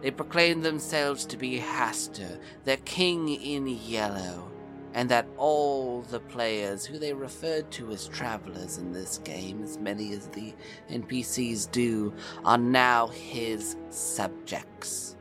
They 0.00 0.10
proclaim 0.10 0.62
themselves 0.62 1.26
to 1.26 1.36
be 1.36 1.58
Hastur, 1.58 2.38
their 2.64 2.78
king 2.78 3.28
in 3.28 3.66
yellow, 3.66 4.50
and 4.94 5.08
that 5.10 5.26
all 5.36 6.02
the 6.02 6.20
players 6.20 6.84
who 6.84 6.98
they 6.98 7.12
referred 7.12 7.70
to 7.72 7.90
as 7.90 8.08
travelers 8.08 8.78
in 8.78 8.92
this 8.92 9.18
game, 9.18 9.62
as 9.62 9.78
many 9.78 10.12
as 10.12 10.26
the 10.28 10.54
NPCs 10.90 11.70
do, 11.70 12.14
are 12.44 12.58
now 12.58 13.08
his 13.08 13.76
subjects. 13.90 15.16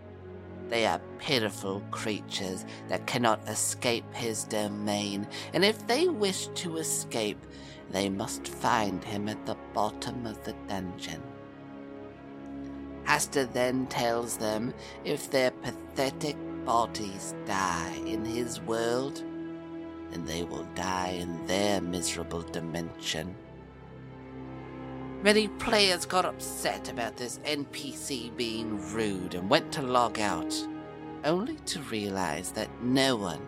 They 0.69 0.85
are 0.85 1.01
pitiful 1.17 1.81
creatures 1.91 2.65
that 2.87 3.05
cannot 3.05 3.47
escape 3.49 4.05
his 4.13 4.45
domain, 4.45 5.27
and 5.53 5.65
if 5.65 5.85
they 5.87 6.07
wish 6.07 6.47
to 6.47 6.77
escape, 6.77 7.43
they 7.89 8.07
must 8.07 8.47
find 8.47 9.03
him 9.03 9.27
at 9.27 9.45
the 9.45 9.57
bottom 9.73 10.25
of 10.25 10.41
the 10.43 10.53
dungeon. 10.67 11.21
Hastur 13.09 13.51
then 13.51 13.87
tells 13.87 14.37
them 14.37 14.71
if 15.03 15.31
their 15.31 15.49
pathetic 15.49 16.37
bodies 16.63 17.33
die 17.47 17.99
in 18.05 18.23
his 18.23 18.61
world, 18.61 19.23
then 20.11 20.25
they 20.25 20.43
will 20.43 20.67
die 20.75 21.17
in 21.19 21.43
their 21.47 21.81
miserable 21.81 22.43
dimension. 22.43 23.35
Many 25.23 25.47
players 25.47 26.05
got 26.05 26.23
upset 26.23 26.91
about 26.91 27.17
this 27.17 27.39
NPC 27.45 28.37
being 28.37 28.79
rude 28.93 29.33
and 29.33 29.49
went 29.49 29.71
to 29.71 29.81
log 29.81 30.19
out, 30.19 30.53
only 31.23 31.55
to 31.65 31.79
realize 31.81 32.51
that 32.51 32.69
no 32.83 33.15
one 33.15 33.41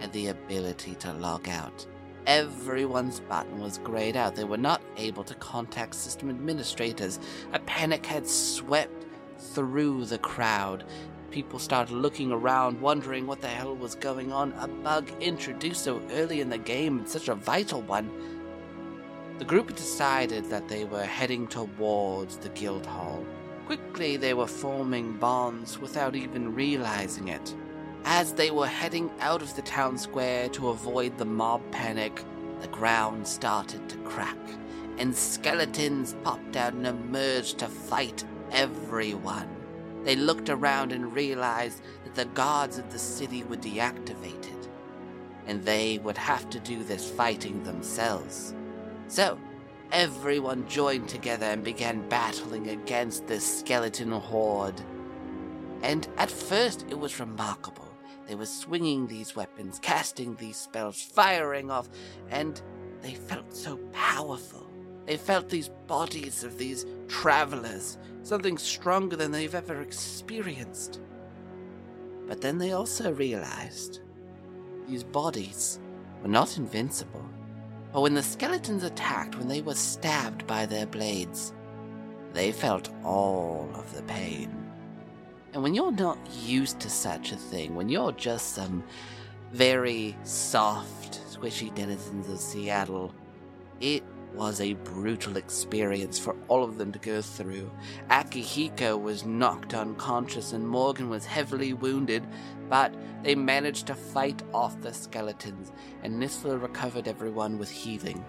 had 0.00 0.12
the 0.12 0.26
ability 0.26 0.96
to 0.96 1.12
log 1.12 1.48
out. 1.48 1.86
Everyone's 2.26 3.20
button 3.20 3.60
was 3.60 3.78
grayed 3.78 4.16
out. 4.16 4.34
They 4.34 4.42
were 4.42 4.56
not 4.56 4.82
able 4.96 5.22
to 5.22 5.34
contact 5.36 5.94
system 5.94 6.28
administrators. 6.28 7.20
A 7.52 7.60
panic 7.60 8.04
had 8.04 8.26
swept 8.26 8.95
through 9.38 10.06
the 10.06 10.18
crowd, 10.18 10.84
people 11.30 11.58
started 11.58 11.94
looking 11.94 12.32
around, 12.32 12.80
wondering 12.80 13.26
what 13.26 13.40
the 13.40 13.48
hell 13.48 13.76
was 13.76 13.94
going 13.94 14.32
on. 14.32 14.52
A 14.58 14.68
bug 14.68 15.10
introduced 15.20 15.84
so 15.84 16.00
early 16.12 16.40
in 16.40 16.48
the 16.48 16.58
game, 16.58 16.98
and 16.98 17.08
such 17.08 17.28
a 17.28 17.34
vital 17.34 17.82
one. 17.82 18.10
The 19.38 19.44
group 19.44 19.74
decided 19.76 20.46
that 20.46 20.68
they 20.68 20.84
were 20.84 21.04
heading 21.04 21.46
towards 21.46 22.38
the 22.38 22.48
guild 22.50 22.86
hall. 22.86 23.24
Quickly, 23.66 24.16
they 24.16 24.32
were 24.32 24.46
forming 24.46 25.14
bonds 25.14 25.78
without 25.78 26.16
even 26.16 26.54
realizing 26.54 27.28
it. 27.28 27.54
As 28.04 28.32
they 28.32 28.50
were 28.50 28.66
heading 28.66 29.10
out 29.20 29.42
of 29.42 29.54
the 29.56 29.62
town 29.62 29.98
square 29.98 30.48
to 30.50 30.68
avoid 30.68 31.18
the 31.18 31.24
mob 31.24 31.60
panic, 31.72 32.22
the 32.60 32.68
ground 32.68 33.26
started 33.26 33.86
to 33.88 33.98
crack, 33.98 34.38
and 34.96 35.14
skeletons 35.14 36.14
popped 36.22 36.56
out 36.56 36.72
and 36.72 36.86
emerged 36.86 37.58
to 37.58 37.66
fight 37.66 38.24
everyone. 38.52 39.48
They 40.04 40.16
looked 40.16 40.50
around 40.50 40.92
and 40.92 41.12
realized 41.12 41.82
that 42.04 42.14
the 42.14 42.26
guards 42.26 42.78
of 42.78 42.90
the 42.92 42.98
city 42.98 43.42
were 43.42 43.56
deactivated, 43.56 44.68
and 45.46 45.64
they 45.64 45.98
would 45.98 46.18
have 46.18 46.48
to 46.50 46.60
do 46.60 46.84
this 46.84 47.10
fighting 47.10 47.62
themselves. 47.64 48.54
So, 49.08 49.38
everyone 49.92 50.68
joined 50.68 51.08
together 51.08 51.46
and 51.46 51.64
began 51.64 52.08
battling 52.08 52.68
against 52.68 53.26
this 53.26 53.60
skeleton 53.60 54.12
horde. 54.12 54.80
And 55.82 56.06
at 56.16 56.30
first, 56.30 56.86
it 56.88 56.98
was 56.98 57.20
remarkable. 57.20 57.88
They 58.26 58.34
were 58.34 58.46
swinging 58.46 59.06
these 59.06 59.36
weapons, 59.36 59.78
casting 59.80 60.34
these 60.36 60.56
spells, 60.56 61.00
firing 61.00 61.70
off, 61.70 61.88
and 62.30 62.60
they 63.02 63.14
felt 63.14 63.54
so 63.54 63.76
powerful. 63.92 64.65
They 65.06 65.16
felt 65.16 65.48
these 65.48 65.70
bodies 65.86 66.42
of 66.42 66.58
these 66.58 66.84
travelers, 67.08 67.96
something 68.22 68.58
stronger 68.58 69.16
than 69.16 69.30
they've 69.30 69.54
ever 69.54 69.80
experienced. 69.80 71.00
But 72.26 72.40
then 72.40 72.58
they 72.58 72.72
also 72.72 73.12
realized 73.12 74.00
these 74.88 75.04
bodies 75.04 75.78
were 76.22 76.28
not 76.28 76.58
invincible. 76.58 77.24
But 77.92 78.00
when 78.00 78.14
the 78.14 78.22
skeletons 78.22 78.82
attacked, 78.82 79.38
when 79.38 79.48
they 79.48 79.62
were 79.62 79.74
stabbed 79.74 80.46
by 80.46 80.66
their 80.66 80.86
blades, 80.86 81.52
they 82.32 82.50
felt 82.52 82.90
all 83.04 83.70
of 83.74 83.94
the 83.94 84.02
pain. 84.02 84.66
And 85.52 85.62
when 85.62 85.74
you're 85.74 85.92
not 85.92 86.18
used 86.44 86.80
to 86.80 86.90
such 86.90 87.32
a 87.32 87.36
thing, 87.36 87.74
when 87.74 87.88
you're 87.88 88.12
just 88.12 88.54
some 88.54 88.84
very 89.52 90.16
soft, 90.24 91.22
squishy 91.30 91.74
denizens 91.74 92.28
of 92.28 92.38
Seattle, 92.38 93.14
it 93.80 94.02
was 94.36 94.60
a 94.60 94.74
brutal 94.74 95.36
experience 95.36 96.18
for 96.18 96.36
all 96.48 96.62
of 96.62 96.78
them 96.78 96.92
to 96.92 96.98
go 96.98 97.20
through. 97.22 97.70
Akihiko 98.10 99.00
was 99.00 99.24
knocked 99.24 99.74
unconscious 99.74 100.52
and 100.52 100.68
Morgan 100.68 101.08
was 101.08 101.26
heavily 101.26 101.72
wounded, 101.72 102.22
but 102.68 102.94
they 103.22 103.34
managed 103.34 103.86
to 103.86 103.94
fight 103.94 104.42
off 104.52 104.80
the 104.80 104.92
skeletons, 104.92 105.72
and 106.02 106.22
Nysla 106.22 106.60
recovered 106.60 107.08
everyone 107.08 107.58
with 107.58 107.70
healing. 107.70 108.24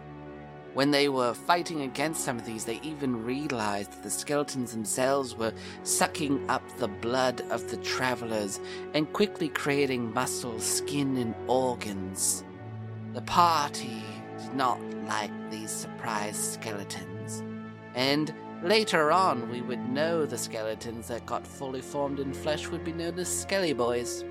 When 0.73 0.91
they 0.91 1.09
were 1.09 1.33
fighting 1.33 1.81
against 1.81 2.23
some 2.23 2.37
of 2.37 2.45
these, 2.45 2.63
they 2.63 2.79
even 2.83 3.23
realized 3.23 3.91
that 3.93 4.03
the 4.03 4.11
skeletons 4.11 4.73
themselves 4.73 5.35
were 5.35 5.53
sucking 5.83 6.47
up 6.49 6.61
the 6.77 6.87
blood 6.87 7.41
of 7.49 7.69
the 7.69 7.77
travelers 7.77 8.59
and 8.93 9.11
quickly 9.11 9.49
creating 9.49 10.13
muscle, 10.13 10.59
skin, 10.59 11.17
and 11.17 11.33
organs. 11.47 12.43
The 13.13 13.21
party 13.23 14.03
not 14.53 14.79
like 15.05 15.31
these 15.51 15.71
surprise 15.71 16.53
skeletons. 16.53 17.43
And 17.95 18.33
later 18.63 19.11
on, 19.11 19.49
we 19.49 19.61
would 19.61 19.89
know 19.89 20.25
the 20.25 20.37
skeletons 20.37 21.07
that 21.07 21.25
got 21.25 21.45
fully 21.45 21.81
formed 21.81 22.19
in 22.19 22.33
flesh 22.33 22.67
would 22.67 22.83
be 22.83 22.93
known 22.93 23.17
as 23.19 23.41
Skelly 23.41 23.73
Boys. 23.73 24.23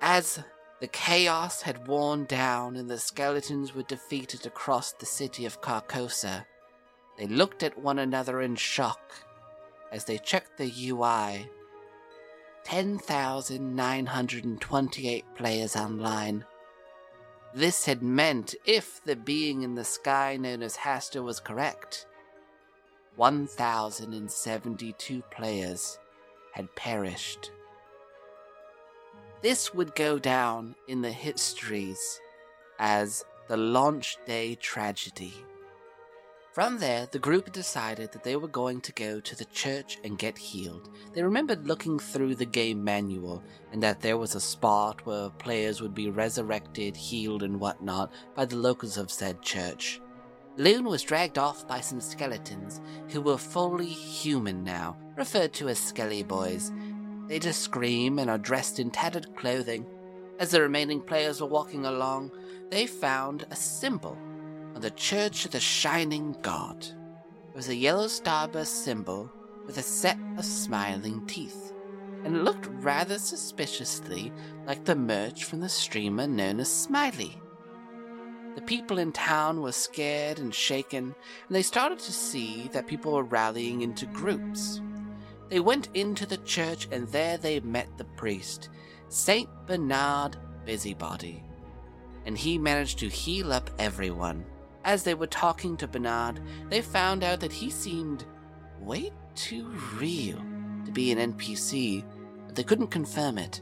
As 0.00 0.42
the 0.80 0.88
chaos 0.88 1.62
had 1.62 1.86
worn 1.86 2.24
down 2.24 2.76
and 2.76 2.90
the 2.90 2.98
skeletons 2.98 3.74
were 3.74 3.82
defeated 3.82 4.46
across 4.46 4.92
the 4.92 5.06
city 5.06 5.44
of 5.44 5.60
Carcosa, 5.60 6.46
they 7.18 7.26
looked 7.26 7.62
at 7.62 7.78
one 7.78 7.98
another 7.98 8.40
in 8.40 8.56
shock 8.56 9.12
as 9.92 10.04
they 10.04 10.16
checked 10.16 10.56
the 10.56 10.72
UI. 10.88 11.48
10,928 12.64 15.24
players 15.34 15.76
online. 15.76 16.44
This 17.52 17.86
had 17.86 18.02
meant, 18.02 18.54
if 18.64 19.02
the 19.02 19.16
being 19.16 19.62
in 19.62 19.74
the 19.74 19.84
sky 19.84 20.36
known 20.36 20.62
as 20.62 20.76
Hastur 20.76 21.24
was 21.24 21.40
correct, 21.40 22.06
1,072 23.16 25.22
players 25.30 25.98
had 26.52 26.74
perished. 26.76 27.50
This 29.42 29.74
would 29.74 29.94
go 29.94 30.18
down 30.18 30.74
in 30.86 31.02
the 31.02 31.12
histories 31.12 32.20
as 32.78 33.24
the 33.48 33.56
launch 33.56 34.16
day 34.26 34.54
tragedy. 34.54 35.34
From 36.52 36.78
there, 36.78 37.06
the 37.06 37.20
group 37.20 37.52
decided 37.52 38.10
that 38.10 38.24
they 38.24 38.34
were 38.34 38.48
going 38.48 38.80
to 38.80 38.92
go 38.92 39.20
to 39.20 39.36
the 39.36 39.44
church 39.44 39.98
and 40.02 40.18
get 40.18 40.36
healed. 40.36 40.90
They 41.12 41.22
remembered 41.22 41.68
looking 41.68 42.00
through 42.00 42.34
the 42.34 42.44
game 42.44 42.82
manual 42.82 43.44
and 43.72 43.80
that 43.84 44.00
there 44.00 44.18
was 44.18 44.34
a 44.34 44.40
spot 44.40 45.06
where 45.06 45.30
players 45.30 45.80
would 45.80 45.94
be 45.94 46.10
resurrected, 46.10 46.96
healed, 46.96 47.44
and 47.44 47.60
whatnot 47.60 48.12
by 48.34 48.46
the 48.46 48.56
locals 48.56 48.96
of 48.96 49.12
said 49.12 49.40
church. 49.42 50.00
Lune 50.56 50.86
was 50.86 51.04
dragged 51.04 51.38
off 51.38 51.68
by 51.68 51.80
some 51.80 52.00
skeletons 52.00 52.80
who 53.10 53.20
were 53.20 53.38
fully 53.38 53.86
human 53.86 54.64
now, 54.64 54.96
referred 55.16 55.52
to 55.52 55.68
as 55.68 55.78
Skelly 55.78 56.24
Boys, 56.24 56.72
they 57.28 57.38
just 57.38 57.62
scream 57.62 58.18
and 58.18 58.28
are 58.28 58.38
dressed 58.38 58.80
in 58.80 58.90
tattered 58.90 59.36
clothing. 59.36 59.86
As 60.40 60.50
the 60.50 60.60
remaining 60.60 61.00
players 61.00 61.40
were 61.40 61.46
walking 61.46 61.86
along, 61.86 62.32
they 62.70 62.88
found 62.88 63.46
a 63.52 63.56
symbol 63.56 64.18
on 64.74 64.80
the 64.80 64.90
Church 64.90 65.44
of 65.44 65.50
the 65.50 65.60
Shining 65.60 66.36
God. 66.42 66.86
It 67.50 67.56
was 67.56 67.68
a 67.68 67.74
yellow 67.74 68.06
starburst 68.06 68.84
symbol 68.84 69.30
with 69.66 69.78
a 69.78 69.82
set 69.82 70.18
of 70.36 70.44
smiling 70.44 71.26
teeth, 71.26 71.72
and 72.24 72.36
it 72.36 72.42
looked 72.42 72.66
rather 72.82 73.18
suspiciously 73.18 74.32
like 74.66 74.84
the 74.84 74.94
merch 74.94 75.44
from 75.44 75.60
the 75.60 75.68
streamer 75.68 76.26
known 76.26 76.60
as 76.60 76.70
Smiley. 76.70 77.36
The 78.54 78.62
people 78.62 78.98
in 78.98 79.12
town 79.12 79.60
were 79.60 79.72
scared 79.72 80.38
and 80.38 80.54
shaken, 80.54 81.14
and 81.46 81.54
they 81.56 81.62
started 81.62 81.98
to 82.00 82.12
see 82.12 82.68
that 82.72 82.86
people 82.86 83.12
were 83.12 83.22
rallying 83.22 83.82
into 83.82 84.06
groups. 84.06 84.80
They 85.48 85.60
went 85.60 85.88
into 85.94 86.26
the 86.26 86.36
church 86.38 86.88
and 86.92 87.08
there 87.08 87.36
they 87.36 87.60
met 87.60 87.88
the 87.96 88.04
priest, 88.04 88.68
Saint 89.08 89.48
Bernard 89.66 90.36
Busybody. 90.64 91.42
And 92.26 92.36
he 92.36 92.58
managed 92.58 92.98
to 93.00 93.08
heal 93.08 93.52
up 93.52 93.70
everyone. 93.78 94.44
As 94.84 95.02
they 95.02 95.14
were 95.14 95.26
talking 95.26 95.76
to 95.76 95.86
Bernard, 95.86 96.40
they 96.68 96.80
found 96.80 97.22
out 97.22 97.40
that 97.40 97.52
he 97.52 97.70
seemed 97.70 98.24
way 98.80 99.12
too 99.34 99.66
real 99.96 100.42
to 100.84 100.90
be 100.92 101.12
an 101.12 101.32
NPC, 101.32 102.04
but 102.46 102.56
they 102.56 102.62
couldn't 102.62 102.88
confirm 102.88 103.38
it. 103.38 103.60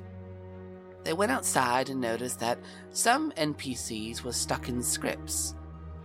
They 1.04 1.12
went 1.12 1.32
outside 1.32 1.88
and 1.88 2.00
noticed 2.00 2.40
that 2.40 2.58
some 2.90 3.32
NPCs 3.32 4.22
were 4.22 4.32
stuck 4.32 4.68
in 4.68 4.82
scripts, 4.82 5.54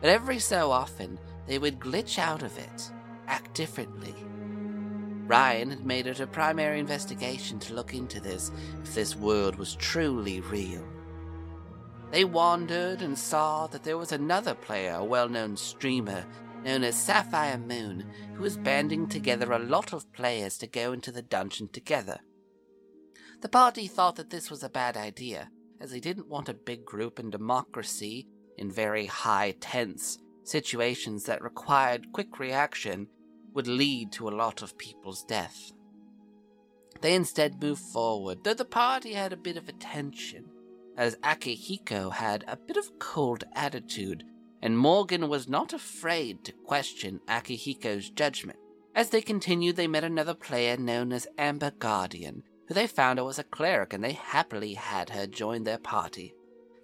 but 0.02 0.10
every 0.10 0.40
so 0.40 0.72
often 0.72 1.20
they 1.48 1.60
would 1.60 1.80
glitch 1.80 2.18
out 2.18 2.42
of 2.42 2.58
it, 2.58 2.92
act 3.28 3.54
differently, 3.54 4.16
Ryan 5.28 5.70
had 5.70 5.86
made 5.86 6.08
it 6.08 6.20
a 6.20 6.28
primary 6.28 6.80
investigation 6.80 7.58
to 7.60 7.74
look 7.74 7.94
into 7.94 8.20
this, 8.20 8.52
if 8.84 8.94
this 8.94 9.16
world 9.16 9.56
was 9.56 9.76
truly 9.76 10.42
real. 10.42 10.84
They 12.14 12.26
wandered 12.26 13.02
and 13.02 13.18
saw 13.18 13.66
that 13.66 13.84
there 13.84 13.98
was 13.98 14.12
another 14.12 14.54
player, 14.54 14.98
a 14.98 15.04
well 15.04 15.28
known 15.28 15.58
streamer, 15.58 16.28
known 16.64 16.84
as 16.84 16.96
Sapphire 16.96 17.58
Moon, 17.58 18.06
who 18.36 18.44
was 18.44 18.56
banding 18.56 19.08
together 19.10 19.52
a 19.52 19.58
lot 19.58 19.94
of 19.94 20.14
players 20.14 20.60
to 20.60 20.68
go 20.68 20.94
into 20.94 21.12
the 21.12 21.24
dungeon 21.24 21.70
together. 21.70 22.20
The 23.42 23.50
party 23.50 23.88
thought 23.88 24.18
that 24.18 24.30
this 24.30 24.52
was 24.52 24.62
a 24.62 24.70
bad 24.70 24.96
idea, 24.96 25.50
as 25.82 25.90
they 25.90 26.00
didn't 26.00 26.30
want 26.30 26.50
a 26.50 26.54
big 26.54 26.86
group 26.86 27.20
in 27.20 27.32
democracy 27.32 28.28
in 28.60 28.72
very 28.72 29.08
high 29.08 29.56
tense 29.60 30.20
situations 30.44 31.24
that 31.24 31.42
required 31.42 32.14
quick 32.14 32.38
reaction 32.38 33.08
would 33.56 33.68
lead 33.68 34.12
to 34.12 34.30
a 34.30 34.38
lot 34.38 34.62
of 34.62 34.78
people's 34.78 35.24
death. 35.24 35.72
They 37.02 37.16
instead 37.16 37.60
moved 37.60 37.82
forward, 37.82 38.44
though 38.44 38.54
the 38.54 38.66
party 38.66 39.14
had 39.14 39.34
a 39.34 39.38
bit 39.38 39.58
of 39.58 39.68
a 39.68 39.74
tension, 39.74 40.52
as 40.98 41.16
Akihiko 41.18 42.12
had 42.12 42.44
a 42.48 42.58
bit 42.58 42.78
of 42.78 43.00
cold 43.00 43.44
attitude, 43.54 44.24
and 44.62 44.78
Morgan 44.78 45.28
was 45.28 45.48
not 45.48 45.74
afraid 45.74 46.44
to 46.46 46.52
question 46.52 47.20
Akihiko's 47.28 48.10
judgment. 48.10 48.60
As 48.96 49.10
they 49.10 49.22
continued, 49.22 49.76
they 49.76 49.88
met 49.88 50.04
another 50.04 50.36
player 50.36 50.78
known 50.78 51.12
as 51.12 51.28
Amber 51.38 51.72
Guardian, 51.72 52.44
who 52.68 52.74
they 52.74 52.88
found 52.88 53.20
was 53.24 53.40
a 53.40 53.44
cleric, 53.44 53.92
and 53.92 54.04
they 54.04 54.14
happily 54.14 54.76
had 54.76 55.10
her 55.10 55.26
join 55.26 55.64
their 55.64 55.80
party. 55.80 56.34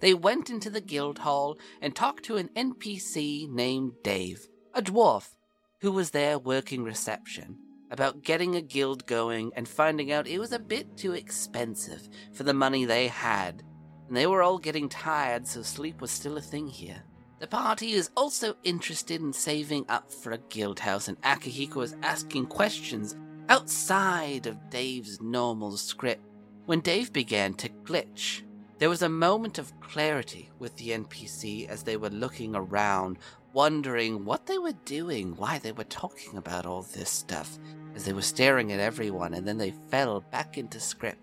They 0.01 0.13
went 0.13 0.49
into 0.49 0.69
the 0.69 0.81
guild 0.81 1.19
hall 1.19 1.57
and 1.81 1.95
talked 1.95 2.23
to 2.25 2.37
an 2.37 2.49
NPC 2.55 3.49
named 3.49 3.93
Dave, 4.03 4.47
a 4.73 4.81
dwarf 4.81 5.35
who 5.81 5.91
was 5.91 6.11
there 6.11 6.39
working 6.39 6.83
reception, 6.83 7.57
about 7.91 8.23
getting 8.23 8.55
a 8.55 8.61
guild 8.61 9.05
going 9.05 9.51
and 9.55 9.67
finding 9.67 10.11
out 10.11 10.27
it 10.27 10.39
was 10.39 10.51
a 10.51 10.59
bit 10.59 10.97
too 10.97 11.13
expensive 11.13 12.09
for 12.33 12.43
the 12.43 12.53
money 12.53 12.85
they 12.85 13.07
had 13.07 13.63
and 14.09 14.17
they 14.17 14.25
were 14.25 14.41
all 14.41 14.57
getting 14.57 14.89
tired, 14.89 15.47
so 15.47 15.61
sleep 15.61 16.01
was 16.01 16.09
still 16.09 16.35
a 16.35 16.41
thing 16.41 16.67
here. 16.67 17.03
The 17.37 17.47
party 17.47 17.93
is 17.93 18.09
also 18.17 18.55
interested 18.63 19.21
in 19.21 19.31
saving 19.31 19.85
up 19.87 20.11
for 20.11 20.31
a 20.31 20.39
guild 20.49 20.79
house, 20.79 21.07
and 21.07 21.21
Akihiko 21.21 21.83
is 21.83 21.95
asking 22.01 22.47
questions 22.47 23.15
outside 23.49 24.47
of 24.47 24.69
Dave's 24.71 25.21
normal 25.21 25.77
script 25.77 26.23
when 26.65 26.79
Dave 26.81 27.13
began 27.13 27.53
to 27.53 27.69
glitch. 27.69 28.41
There 28.79 28.89
was 28.89 29.03
a 29.03 29.09
moment 29.09 29.59
of 29.59 29.79
clarity 29.79 30.49
with 30.57 30.75
the 30.77 30.89
NPC 30.89 31.69
as 31.69 31.83
they 31.83 31.95
were 31.95 32.09
looking 32.09 32.55
around, 32.55 33.19
wondering 33.53 34.25
what 34.25 34.47
they 34.47 34.57
were 34.57 34.75
doing, 34.85 35.35
why 35.35 35.59
they 35.59 35.71
were 35.71 35.83
talking 35.83 36.35
about 36.35 36.65
all 36.65 36.81
this 36.81 37.11
stuff, 37.11 37.59
as 37.93 38.05
they 38.05 38.13
were 38.13 38.21
staring 38.23 38.71
at 38.71 38.79
everyone, 38.79 39.35
and 39.35 39.47
then 39.47 39.59
they 39.59 39.73
fell 39.89 40.21
back 40.31 40.57
into 40.57 40.79
script. 40.79 41.21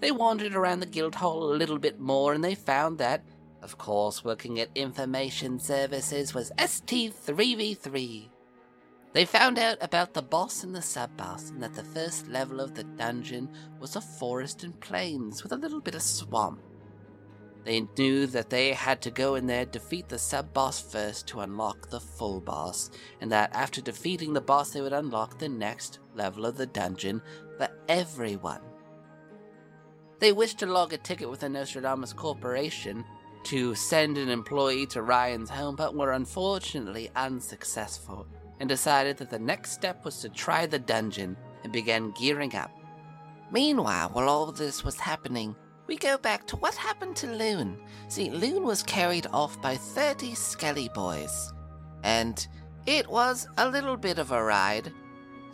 They 0.00 0.10
wandered 0.10 0.54
around 0.54 0.80
the 0.80 0.86
guild 0.86 1.14
hall 1.14 1.52
a 1.52 1.56
little 1.56 1.78
bit 1.78 1.98
more, 1.98 2.32
and 2.34 2.44
they 2.44 2.54
found 2.54 2.98
that, 2.98 3.24
of 3.62 3.78
course, 3.78 4.24
working 4.24 4.60
at 4.60 4.68
information 4.74 5.58
services 5.58 6.34
was 6.34 6.52
ST3v3. 6.58 8.28
They 9.12 9.24
found 9.24 9.58
out 9.58 9.78
about 9.80 10.12
the 10.12 10.20
boss 10.20 10.62
and 10.62 10.74
the 10.74 10.82
sub 10.82 11.16
boss, 11.16 11.48
and 11.48 11.62
that 11.62 11.74
the 11.74 11.82
first 11.82 12.28
level 12.28 12.60
of 12.60 12.74
the 12.74 12.84
dungeon 12.84 13.48
was 13.80 13.96
a 13.96 14.00
forest 14.00 14.62
and 14.62 14.78
plains 14.80 15.42
with 15.42 15.52
a 15.52 15.56
little 15.56 15.80
bit 15.80 15.94
of 15.94 16.02
swamp. 16.02 16.60
They 17.64 17.80
knew 17.98 18.26
that 18.28 18.50
they 18.50 18.74
had 18.74 19.00
to 19.02 19.10
go 19.10 19.34
in 19.34 19.46
there, 19.46 19.64
defeat 19.64 20.08
the 20.08 20.18
sub 20.18 20.52
boss 20.52 20.80
first 20.80 21.26
to 21.28 21.40
unlock 21.40 21.88
the 21.88 21.98
full 21.98 22.40
boss, 22.40 22.90
and 23.20 23.32
that 23.32 23.52
after 23.54 23.80
defeating 23.80 24.34
the 24.34 24.40
boss, 24.40 24.70
they 24.70 24.82
would 24.82 24.92
unlock 24.92 25.38
the 25.38 25.48
next 25.48 25.98
level 26.14 26.44
of 26.44 26.56
the 26.58 26.66
dungeon 26.66 27.22
for 27.56 27.68
everyone. 27.88 28.60
They 30.18 30.32
wished 30.32 30.58
to 30.60 30.66
log 30.66 30.92
a 30.92 30.98
ticket 30.98 31.28
with 31.28 31.40
the 31.40 31.48
Nostradamus 31.48 32.12
Corporation 32.12 33.04
to 33.44 33.74
send 33.74 34.16
an 34.18 34.28
employee 34.28 34.86
to 34.86 35.02
Ryan's 35.02 35.50
home, 35.50 35.76
but 35.76 35.94
were 35.94 36.12
unfortunately 36.12 37.10
unsuccessful, 37.14 38.26
and 38.58 38.68
decided 38.68 39.18
that 39.18 39.30
the 39.30 39.38
next 39.38 39.72
step 39.72 40.04
was 40.04 40.20
to 40.20 40.28
try 40.28 40.66
the 40.66 40.78
dungeon 40.78 41.36
and 41.62 41.72
began 41.72 42.12
gearing 42.12 42.54
up. 42.56 42.70
Meanwhile, 43.52 44.08
while 44.12 44.28
all 44.28 44.50
this 44.50 44.82
was 44.82 44.98
happening, 44.98 45.54
we 45.86 45.96
go 45.96 46.18
back 46.18 46.46
to 46.48 46.56
what 46.56 46.74
happened 46.74 47.14
to 47.16 47.28
Lune. 47.28 47.78
See, 48.08 48.30
Lune 48.30 48.64
was 48.64 48.82
carried 48.82 49.26
off 49.32 49.60
by 49.62 49.76
30 49.76 50.34
Skelly 50.34 50.90
boys, 50.94 51.52
and 52.02 52.44
it 52.86 53.08
was 53.08 53.46
a 53.58 53.68
little 53.68 53.96
bit 53.96 54.18
of 54.18 54.32
a 54.32 54.42
ride, 54.42 54.92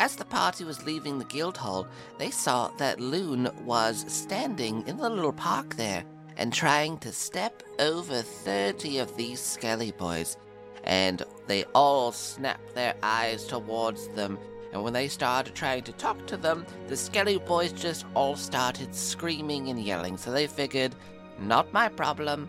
as 0.01 0.17
the 0.17 0.25
party 0.25 0.65
was 0.65 0.85
leaving 0.85 1.19
the 1.19 1.25
guild 1.27 1.57
hall, 1.57 1.87
they 2.19 2.31
saw 2.31 2.69
that 2.79 3.01
Lune 3.01 3.51
was 3.65 4.05
standing 4.13 4.87
in 4.87 4.97
the 4.97 5.09
little 5.09 5.33
park 5.33 5.77
there 5.77 6.05
and 6.37 6.53
trying 6.53 6.99
to 6.99 7.13
step 7.13 7.63
over 7.79 8.23
30 8.23 8.99
of 8.99 9.17
these 9.17 9.41
skelly 9.41 9.93
boys. 9.93 10.37
And 10.85 11.23
they 11.47 11.65
all 11.75 12.13
snapped 12.13 12.75
their 12.75 12.95
eyes 13.03 13.47
towards 13.47 14.09
them. 14.09 14.39
And 14.73 14.83
when 14.83 14.93
they 14.93 15.09
started 15.09 15.55
trying 15.55 15.83
to 15.83 15.93
talk 15.93 16.27
to 16.27 16.37
them, 16.37 16.67
the 16.89 16.97
skelly 16.97 17.39
boys 17.39 17.73
just 17.73 18.07
all 18.15 18.37
started 18.37 18.95
screaming 18.95 19.69
and 19.69 19.79
yelling. 19.79 20.17
So 20.17 20.33
they 20.33 20.47
figured, 20.47 20.95
not 21.39 21.73
my 21.73 21.89
problem. 21.89 22.49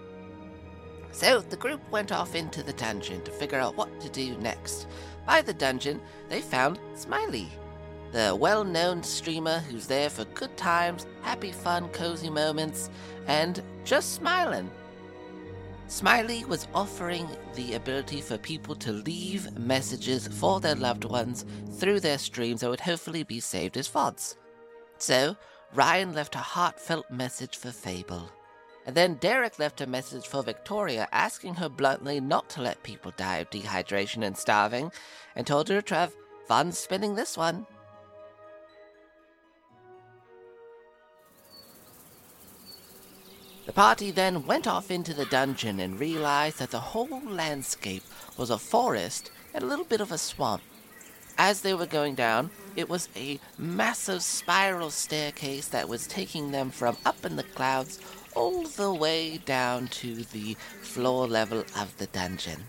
So 1.12 1.42
the 1.42 1.58
group 1.58 1.82
went 1.92 2.12
off 2.12 2.34
into 2.34 2.64
the 2.64 2.74
dungeon 2.74 3.22
to 3.24 3.32
figure 3.32 3.60
out 3.60 3.78
what 3.78 4.00
to 4.02 4.10
do 4.10 4.36
next. 4.38 4.88
By 5.26 5.42
the 5.42 5.54
dungeon, 5.54 6.02
they 6.30 6.42
found 6.42 6.80
Smiley, 6.96 7.50
the 8.12 8.36
well 8.36 8.64
known 8.64 9.04
streamer 9.04 9.60
who's 9.60 9.88
there 9.88 10.10
for 10.10 10.26
good 10.26 10.56
times, 10.58 11.06
happy 11.22 11.52
fun, 11.52 11.90
cozy 11.90 12.30
moments, 12.30 12.90
and 13.28 13.62
just 13.84 14.14
smiling. 14.14 14.70
Smiley 15.88 16.44
was 16.46 16.68
offering 16.74 17.28
the 17.56 17.76
ability 17.76 18.22
for 18.22 18.38
people 18.38 18.76
to 18.76 18.92
leave 18.92 19.58
messages 19.58 20.28
for 20.28 20.60
their 20.60 20.76
loved 20.76 21.06
ones 21.06 21.46
through 21.78 22.00
their 22.00 22.18
streams 22.18 22.62
that 22.62 22.70
would 22.70 22.80
hopefully 22.80 23.24
be 23.24 23.40
saved 23.40 23.78
as 23.78 23.88
VODs. 23.88 24.38
So, 24.98 25.36
Ryan 25.74 26.14
left 26.14 26.36
a 26.36 26.40
heartfelt 26.40 27.10
message 27.12 27.58
for 27.58 27.72
Fable. 27.72 28.30
And 28.86 28.96
then 28.96 29.16
Derrick 29.16 29.60
left 29.60 29.82
a 29.82 29.88
message 29.88 30.28
for 30.28 30.44
Victoria 30.44 31.08
asking 31.12 31.56
her 31.56 31.70
bluntly 31.70 32.20
not 32.20 32.50
to 32.52 32.62
let 32.62 32.84
people 32.84 33.14
die 33.16 33.38
of 33.38 33.50
dehydration 33.50 34.26
and 34.26 34.38
starving, 34.38 34.92
and 35.36 35.48
told 35.48 35.70
her 35.70 35.82
to 35.82 35.96
have 35.96 36.14
fun 36.48 36.72
spinning 36.72 37.16
this 37.16 37.38
one. 37.38 37.66
The 43.66 43.72
party 43.72 44.12
then 44.12 44.46
went 44.46 44.68
off 44.68 44.92
into 44.92 45.14
the 45.14 45.26
dungeon 45.26 45.80
and 45.80 45.98
realized 45.98 46.60
that 46.60 46.72
the 46.72 46.82
whole 46.82 47.22
landscape 47.26 48.04
was 48.38 48.50
a 48.50 48.58
forest 48.58 49.32
and 49.54 49.64
a 49.64 49.68
little 49.68 49.86
bit 49.86 50.02
of 50.02 50.12
a 50.12 50.18
swamp. 50.18 50.62
As 51.38 51.62
they 51.62 51.74
were 51.74 51.86
going 51.86 52.14
down, 52.14 52.52
it 52.76 52.90
was 52.90 53.08
a 53.16 53.40
massive 53.58 54.22
spiral 54.22 54.90
staircase 54.90 55.70
that 55.70 55.88
was 55.88 56.06
taking 56.06 56.52
them 56.52 56.70
from 56.70 56.98
up 57.06 57.26
in 57.26 57.38
the 57.38 57.44
clouds 57.44 58.00
all 58.36 58.64
the 58.64 58.94
way 58.94 59.38
down 59.38 59.88
to 59.88 60.24
the 60.24 60.56
floor 60.82 61.28
level 61.28 61.64
of 61.78 61.98
the 61.98 62.08
dungeon. 62.08 62.66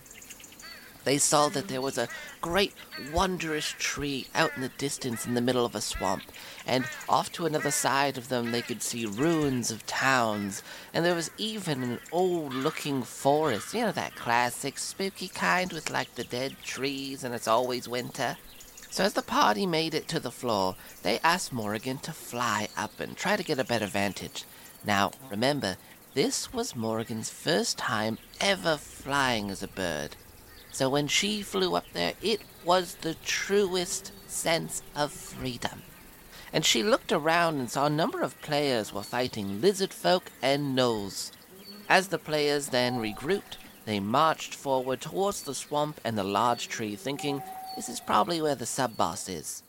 They 1.05 1.19
saw 1.19 1.51
that 1.51 1.69
there 1.69 1.83
was 1.83 1.99
a 1.99 2.09
great, 2.41 2.73
wondrous 3.13 3.75
tree 3.79 4.27
out 4.35 4.53
in 4.57 4.63
the 4.63 4.71
distance 4.71 5.27
in 5.27 5.35
the 5.35 5.43
middle 5.43 5.67
of 5.67 5.75
a 5.75 5.83
swamp, 5.83 6.23
and 6.67 6.87
off 7.11 7.31
to 7.33 7.45
another 7.45 7.71
side 7.71 8.17
of 8.17 8.31
them 8.31 8.51
they 8.51 8.63
could 8.63 8.83
see 8.83 9.05
ruins 9.05 9.71
of 9.71 9.85
towns, 9.87 10.63
and 10.95 11.05
there 11.05 11.15
was 11.15 11.31
even 11.37 11.83
an 11.83 12.01
old 12.11 12.55
looking 12.55 13.03
forest, 13.03 13.75
you 13.75 13.83
know, 13.83 13.93
that 13.93 14.15
classic 14.15 14.79
spooky 14.79 15.29
kind 15.29 15.75
with 15.75 15.91
like 15.91 16.15
the 16.15 16.25
dead 16.25 16.57
trees 16.65 17.23
and 17.23 17.35
it's 17.35 17.49
always 17.49 17.87
winter. 17.87 18.39
So 18.91 19.05
as 19.05 19.13
the 19.13 19.23
party 19.23 19.67
made 19.67 19.93
it 19.93 20.09
to 20.09 20.21
the 20.21 20.31
floor, 20.31 20.77
they 21.03 21.19
asked 21.19 21.53
Morrigan 21.53 21.99
to 21.99 22.13
fly 22.13 22.69
up 22.77 23.01
and 23.01 23.17
try 23.17 23.37
to 23.37 23.43
get 23.43 23.59
a 23.59 23.65
better 23.65 23.87
vantage. 23.87 24.45
Now, 24.85 25.13
remember, 25.31 25.77
this 26.15 26.53
was 26.53 26.77
Morgan's 26.77 27.31
first 27.31 27.79
time 27.79 28.19
ever 28.41 28.77
flying 28.77 29.51
as 29.51 29.63
a 29.63 29.69
bird. 29.69 30.17
So 30.73 30.89
when 30.89 31.09
she 31.09 31.43
flew 31.43 31.75
up 31.75 31.87
there, 31.93 32.15
it 32.21 32.43
was 32.65 32.97
the 32.97 33.15
truest 33.15 34.13
sense 34.29 34.83
of 34.95 35.13
freedom. 35.13 35.83
And 36.53 36.65
she 36.65 36.83
looked 36.83 37.13
around 37.13 37.59
and 37.59 37.71
saw 37.71 37.87
a 37.87 37.91
number 37.91 38.23
of 38.23 38.41
players 38.43 38.93
were 38.93 39.03
fighting 39.03 39.61
lizard 39.61 39.93
folk 39.93 40.31
and 40.43 40.77
gnolls. 40.77 41.33
As 41.89 42.09
the 42.09 42.19
players 42.19 42.69
then 42.69 42.99
regrouped, 42.99 43.57
they 43.87 44.01
marched 44.01 44.55
forward 44.55 45.01
towards 45.01 45.43
the 45.43 45.55
swamp 45.55 46.01
and 46.05 46.17
the 46.17 46.25
large 46.25 46.69
tree, 46.69 46.97
thinking, 46.97 47.43
this 47.77 47.89
is 47.89 48.01
probably 48.01 48.41
where 48.41 48.55
the 48.55 48.67
sub 48.67 48.97
boss 48.97 49.29
is. 49.29 49.63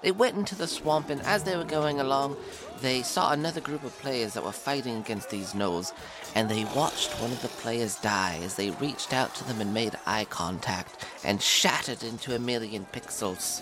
They 0.00 0.12
went 0.12 0.36
into 0.36 0.54
the 0.54 0.68
swamp, 0.68 1.10
and 1.10 1.20
as 1.22 1.42
they 1.42 1.56
were 1.56 1.64
going 1.64 1.98
along, 1.98 2.36
they 2.80 3.02
saw 3.02 3.32
another 3.32 3.60
group 3.60 3.82
of 3.82 3.98
players 3.98 4.34
that 4.34 4.44
were 4.44 4.52
fighting 4.52 4.96
against 4.96 5.28
these 5.28 5.54
gnolls, 5.54 5.92
and 6.36 6.48
they 6.48 6.64
watched 6.66 7.10
one 7.20 7.32
of 7.32 7.42
the 7.42 7.48
players 7.48 7.96
die 7.96 8.38
as 8.42 8.54
they 8.54 8.70
reached 8.70 9.12
out 9.12 9.34
to 9.34 9.44
them 9.44 9.60
and 9.60 9.74
made 9.74 9.98
eye 10.06 10.24
contact 10.24 11.04
and 11.24 11.42
shattered 11.42 12.04
into 12.04 12.36
a 12.36 12.38
million 12.38 12.86
pixels. 12.92 13.60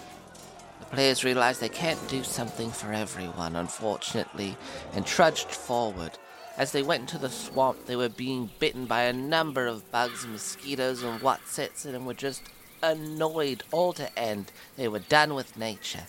The 0.81 0.87
players 0.87 1.25
realized 1.25 1.63
they 1.63 1.71
can't 1.71 2.07
do 2.09 2.23
something 2.23 2.71
for 2.71 2.93
everyone, 2.93 3.57
unfortunately, 3.57 4.59
and 4.93 5.07
trudged 5.07 5.49
forward. 5.49 6.19
As 6.59 6.73
they 6.73 6.83
went 6.83 7.03
into 7.03 7.19
the 7.19 7.31
swamp, 7.31 7.87
they 7.87 7.97
were 7.97 8.11
being 8.11 8.51
bitten 8.59 8.85
by 8.85 9.05
a 9.05 9.13
number 9.13 9.67
of 9.67 9.91
bugs 9.91 10.25
and 10.25 10.35
mosquitoes 10.35 11.03
and 11.03 11.21
whatsits 11.21 11.87
and 11.87 12.07
were 12.07 12.15
just 12.15 12.43
annoyed 12.83 13.63
all 13.73 13.95
to 13.95 14.19
end. 14.19 14.53
They 14.77 14.89
were 14.89 14.99
done 14.99 15.35
with 15.35 15.57
nature. 15.57 16.05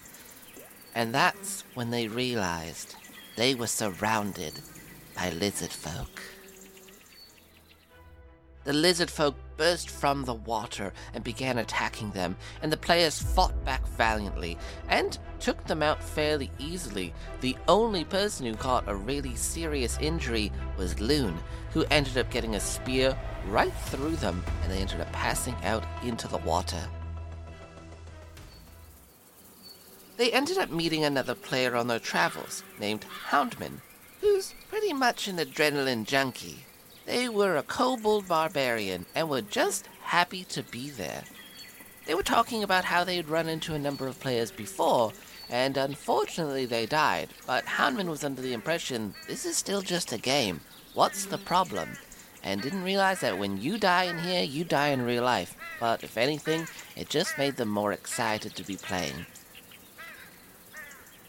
And 0.97 1.13
that's 1.13 1.63
when 1.75 1.91
they 1.91 2.07
realized 2.07 2.95
they 3.35 3.53
were 3.53 3.67
surrounded 3.67 4.53
by 5.15 5.29
lizard 5.29 5.69
folk. 5.69 6.23
The 8.63 8.73
lizard 8.73 9.11
folk 9.11 9.35
burst 9.57 9.91
from 9.91 10.25
the 10.25 10.33
water 10.33 10.91
and 11.13 11.23
began 11.23 11.59
attacking 11.59 12.09
them, 12.11 12.35
and 12.63 12.71
the 12.71 12.77
players 12.77 13.21
fought 13.21 13.63
back 13.63 13.87
valiantly 13.89 14.57
and 14.89 15.19
took 15.39 15.63
them 15.65 15.83
out 15.83 16.03
fairly 16.03 16.49
easily. 16.57 17.13
The 17.41 17.55
only 17.67 18.03
person 18.03 18.47
who 18.47 18.55
caught 18.55 18.89
a 18.89 18.95
really 18.95 19.35
serious 19.35 19.99
injury 20.01 20.51
was 20.79 20.99
Lune, 20.99 21.37
who 21.73 21.85
ended 21.91 22.17
up 22.17 22.31
getting 22.31 22.55
a 22.55 22.59
spear 22.59 23.15
right 23.49 23.73
through 23.85 24.15
them, 24.15 24.43
and 24.63 24.71
they 24.71 24.79
ended 24.79 25.01
up 25.01 25.11
passing 25.11 25.55
out 25.61 25.83
into 26.03 26.27
the 26.27 26.39
water. 26.39 26.81
They 30.17 30.31
ended 30.31 30.57
up 30.57 30.71
meeting 30.71 31.05
another 31.05 31.35
player 31.35 31.75
on 31.75 31.87
their 31.87 31.99
travels 31.99 32.63
named 32.79 33.05
Houndman, 33.29 33.81
who's 34.19 34.55
pretty 34.67 34.91
much 34.91 35.27
an 35.27 35.37
adrenaline 35.37 36.05
junkie. 36.05 36.65
They 37.05 37.29
were 37.29 37.55
a 37.55 37.61
kobold 37.61 38.27
barbarian 38.27 39.05
and 39.13 39.29
were 39.29 39.41
just 39.41 39.87
happy 40.01 40.43
to 40.45 40.63
be 40.63 40.89
there. 40.89 41.23
They 42.07 42.15
were 42.15 42.23
talking 42.23 42.63
about 42.63 42.85
how 42.85 43.03
they 43.03 43.15
had 43.15 43.29
run 43.29 43.47
into 43.47 43.75
a 43.75 43.79
number 43.79 44.07
of 44.07 44.19
players 44.19 44.49
before, 44.49 45.13
and 45.51 45.77
unfortunately 45.77 46.65
they 46.65 46.87
died. 46.87 47.29
But 47.45 47.65
Houndman 47.65 48.09
was 48.09 48.23
under 48.23 48.41
the 48.41 48.53
impression 48.53 49.13
this 49.27 49.45
is 49.45 49.55
still 49.55 49.83
just 49.83 50.11
a 50.11 50.17
game. 50.17 50.61
What's 50.95 51.25
the 51.25 51.37
problem? 51.37 51.89
And 52.43 52.61
didn't 52.61 52.83
realize 52.83 53.19
that 53.19 53.37
when 53.37 53.61
you 53.61 53.77
die 53.77 54.05
in 54.05 54.17
here, 54.17 54.43
you 54.43 54.63
die 54.63 54.87
in 54.87 55.03
real 55.03 55.23
life. 55.23 55.55
But 55.79 56.03
if 56.03 56.17
anything, 56.17 56.67
it 56.95 57.07
just 57.07 57.37
made 57.37 57.57
them 57.57 57.69
more 57.69 57.91
excited 57.91 58.55
to 58.55 58.63
be 58.63 58.77
playing. 58.77 59.27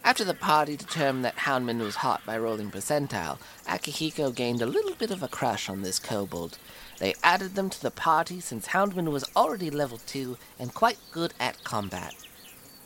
After 0.09 0.25
the 0.25 0.33
party 0.33 0.75
determined 0.75 1.27
that 1.27 1.37
Houndman 1.37 1.81
was 1.81 1.97
hot 1.97 2.25
by 2.25 2.39
rolling 2.39 2.71
percentile, 2.71 3.39
Akihiko 3.67 4.35
gained 4.35 4.63
a 4.63 4.67
little 4.67 4.95
bit 4.95 5.11
of 5.11 5.23
a 5.23 5.29
crush 5.29 5.69
on 5.69 5.83
this 5.83 5.99
kobold. 5.99 6.57
They 6.99 7.15
added 7.23 7.57
them 7.57 7.69
to 7.69 7.83
the 7.83 7.91
party 7.91 8.41
since 8.41 8.69
Houndman 8.69 9.13
was 9.13 9.27
already 9.37 9.69
level 9.69 10.01
2 10.07 10.39
and 10.59 10.73
quite 10.73 10.97
good 11.13 11.35
at 11.39 11.63
combat. 11.63 12.15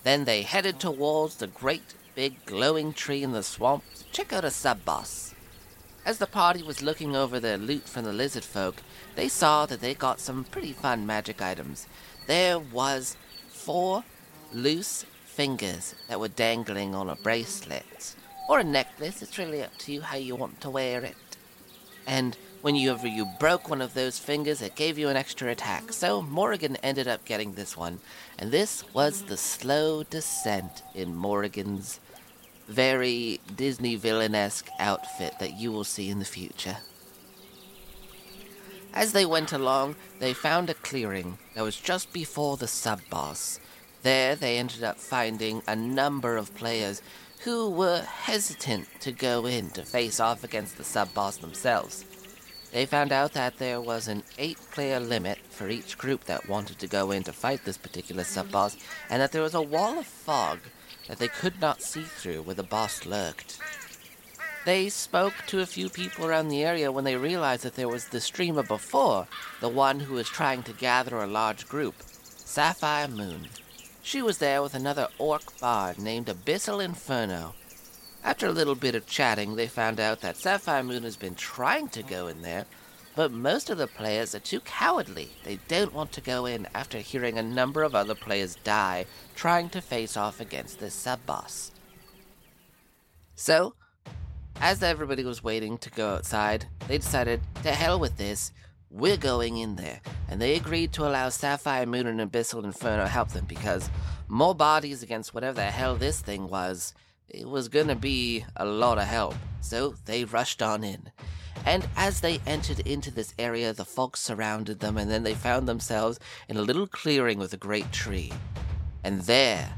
Then 0.03 0.25
they 0.25 0.43
headed 0.43 0.81
towards 0.81 1.37
the 1.37 1.47
great 1.47 1.95
big 2.17 2.45
glowing 2.45 2.93
tree 2.93 3.23
in 3.23 3.31
the 3.31 3.45
swamp 3.45 3.85
to 3.99 4.05
check 4.11 4.33
out 4.33 4.45
a 4.45 4.51
sub 4.51 4.85
boss. 4.85 5.33
As 6.05 6.19
the 6.19 6.27
party 6.27 6.65
was 6.65 6.83
looking 6.83 7.15
over 7.15 7.39
their 7.39 7.57
loot 7.57 7.89
from 7.89 8.05
the 8.05 8.13
lizard 8.13 8.43
folk, 8.43 8.83
they 9.15 9.29
saw 9.29 9.65
that 9.67 9.81
they 9.81 9.95
got 9.95 10.19
some 10.19 10.43
pretty 10.43 10.73
fun 10.73 11.07
magic 11.07 11.41
items. 11.41 11.87
There 12.27 12.59
was 12.59 13.17
four 13.49 14.03
loose 14.53 15.05
fingers 15.33 15.95
that 16.09 16.21
were 16.21 16.29
dangling 16.29 16.95
on 16.95 17.09
a 17.09 17.17
bracelet 17.17 18.15
or 18.49 18.59
a 18.59 18.65
necklace. 18.65 19.23
It's 19.23 19.39
really 19.39 19.63
up 19.63 19.77
to 19.79 19.93
you 19.93 20.03
how 20.03 20.17
you 20.17 20.37
want 20.37 20.61
to 20.61 20.71
wear 20.71 21.03
it. 21.03 21.17
And 22.07 22.37
whenever 22.61 23.07
you 23.07 23.27
broke 23.41 23.71
one 23.71 23.81
of 23.81 23.95
those 23.95 24.19
fingers, 24.19 24.61
it 24.61 24.77
gave 24.77 24.99
you 24.99 25.09
an 25.09 25.17
extra 25.17 25.51
attack. 25.51 25.93
So 25.93 26.21
Morrigan 26.21 26.77
ended 26.77 27.09
up 27.09 27.25
getting 27.25 27.55
this 27.55 27.77
one, 27.77 28.01
and 28.39 28.51
this 28.51 28.85
was 28.93 29.23
the 29.23 29.37
slow 29.37 30.03
descent 30.03 30.83
in 30.95 31.15
Morrigan's 31.15 31.99
very 32.69 33.41
Disney 33.57 33.97
villainesque 33.97 34.69
outfit 34.79 35.35
that 35.41 35.55
you 35.55 35.73
will 35.73 35.85
see 35.85 36.11
in 36.11 36.19
the 36.19 36.25
future. 36.25 36.77
As 38.95 39.13
they 39.13 39.25
went 39.25 39.53
along, 39.53 39.97
they 40.19 40.35
found 40.35 40.69
a 40.69 40.75
clearing 40.75 41.39
that 41.55 41.65
was 41.65 41.77
just 41.77 42.13
before 42.13 42.59
the 42.59 42.69
sub 42.69 43.01
boss. 43.09 43.59
There, 44.03 44.35
they 44.35 44.59
ended 44.59 44.83
up 44.83 44.99
finding 44.99 45.63
a 45.67 45.77
number 45.77 46.37
of 46.37 46.55
players 46.55 47.03
who 47.45 47.71
were 47.71 48.03
hesitant 48.03 48.89
to 49.01 49.13
go 49.13 49.47
in 49.47 49.71
to 49.71 49.85
face 49.85 50.21
off 50.21 50.45
against 50.45 50.77
the 50.77 50.85
sub 50.85 51.15
boss 51.15 51.37
themselves. 51.37 52.05
They 52.73 52.87
found 52.87 53.13
out 53.13 53.33
that 53.35 53.59
there 53.59 53.81
was 53.81 54.09
an 54.09 54.23
eight 54.39 54.59
player 54.73 54.99
limit 54.99 55.39
for 55.51 55.69
each 55.69 55.99
group 55.99 56.25
that 56.25 56.49
wanted 56.49 56.79
to 56.79 56.87
go 56.87 57.11
in 57.11 57.23
to 57.25 57.33
fight 57.33 57.65
this 57.65 57.77
particular 57.77 58.25
sub 58.25 58.51
boss, 58.51 58.77
and 59.11 59.21
that 59.21 59.31
there 59.31 59.43
was 59.43 59.55
a 59.55 59.63
wall 59.63 59.99
of 59.99 60.07
fog 60.07 60.59
that 61.07 61.19
they 61.19 61.29
could 61.29 61.61
not 61.61 61.83
see 61.83 62.03
through 62.03 62.43
where 62.43 62.55
the 62.55 62.63
boss 62.63 63.05
lurked. 63.05 63.59
They 64.65 64.89
spoke 64.89 65.35
to 65.49 65.61
a 65.61 65.67
few 65.67 65.89
people 65.89 66.25
around 66.25 66.49
the 66.49 66.65
area 66.65 66.91
when 66.91 67.05
they 67.05 67.17
realized 67.17 67.65
that 67.65 67.75
there 67.75 67.89
was 67.89 68.07
the 68.09 68.21
streamer 68.21 68.63
before, 68.63 69.27
the 69.61 69.69
one 69.69 70.01
who 70.01 70.15
was 70.15 70.29
trying 70.29 70.63
to 70.63 70.73
gather 70.73 71.19
a 71.19 71.27
large 71.27 71.69
group, 71.69 71.95
Sapphire 72.25 73.09
Moon. 73.09 73.49
She 74.03 74.21
was 74.21 74.39
there 74.39 74.61
with 74.63 74.75
another 74.75 75.09
orc 75.19 75.59
bard 75.61 75.99
named 75.99 76.27
Abyssal 76.27 76.85
Inferno. 76.85 77.55
After 78.25 78.47
a 78.47 78.53
little 78.53 78.75
bit 78.75 78.97
of 78.97 79.07
chatting, 79.07 79.55
they 79.55 79.69
found 79.69 80.01
out 80.01 80.21
that 80.21 80.37
Sapphire 80.37 80.83
Moon 80.83 81.05
has 81.05 81.17
been 81.17 81.37
trying 81.37 81.89
to 81.91 82.03
go 82.03 82.27
in 82.27 82.43
there, 82.43 82.67
but 83.15 83.31
most 83.31 83.71
of 83.71 83.79
the 83.79 83.87
players 83.87 84.35
are 84.35 84.41
too 84.41 84.61
cowardly. 84.61 85.31
They 85.45 85.61
don't 85.69 85.95
want 85.95 86.13
to 86.13 86.21
go 86.21 86.47
in 86.47 86.67
after 86.75 86.99
hearing 86.99 87.39
a 87.39 87.43
number 87.43 87.83
of 87.83 87.95
other 87.95 88.15
players 88.15 88.57
die 88.65 89.07
trying 89.37 89.71
to 89.71 89.81
face 89.81 90.17
off 90.17 90.41
against 90.41 90.81
this 90.81 90.95
sub 90.95 91.25
boss. 91.25 91.71
So, 93.37 93.75
as 94.61 94.83
everybody 94.83 95.25
was 95.25 95.45
waiting 95.45 95.79
to 95.79 95.91
go 95.91 96.15
outside, 96.15 96.67
they 96.89 96.99
decided, 96.99 97.41
to 97.63 97.73
hell 97.73 97.99
with 97.99 98.17
this, 98.17 98.53
we're 98.93 99.17
going 99.17 99.57
in 99.57 99.77
there. 99.77 100.01
And 100.29 100.41
they 100.41 100.55
agreed 100.55 100.93
to 100.93 101.07
allow 101.07 101.31
Sapphire 101.31 101.87
Moon 101.87 102.07
and 102.07 102.21
Abyssal 102.21 102.65
Inferno 102.65 103.07
help 103.07 103.31
them 103.31 103.47
because 103.47 103.91
more 104.29 104.55
bodies 104.55 105.03
against 105.03 105.35
whatever 105.35 105.57
the 105.57 105.71
hell 105.71 105.97
this 105.97 106.21
thing 106.21 106.49
was, 106.49 106.95
it 107.29 107.49
was 107.49 107.69
gonna 107.69 107.97
be 107.97 108.45
a 108.57 108.65
lot 108.65 108.99
of 108.99 109.05
help. 109.05 109.35
So 109.61 109.95
they 110.05 110.25
rushed 110.25 110.61
on 110.61 110.85
in. 110.85 111.11
And 111.65 111.89
as 111.97 112.21
they 112.21 112.41
entered 112.47 112.81
into 112.81 113.11
this 113.11 113.35
area, 113.39 113.73
the 113.73 113.85
fog 113.85 114.17
surrounded 114.17 114.81
them, 114.81 114.99
and 114.99 115.11
then 115.11 115.23
they 115.23 115.35
found 115.35 115.69
themselves 115.69 116.19
in 116.49 116.57
a 116.57 116.63
little 116.63 116.87
clearing 116.87 117.39
with 117.39 117.53
a 117.53 117.59
great 117.59 117.93
tree. 117.93 118.33
And 119.05 119.23
there 119.23 119.73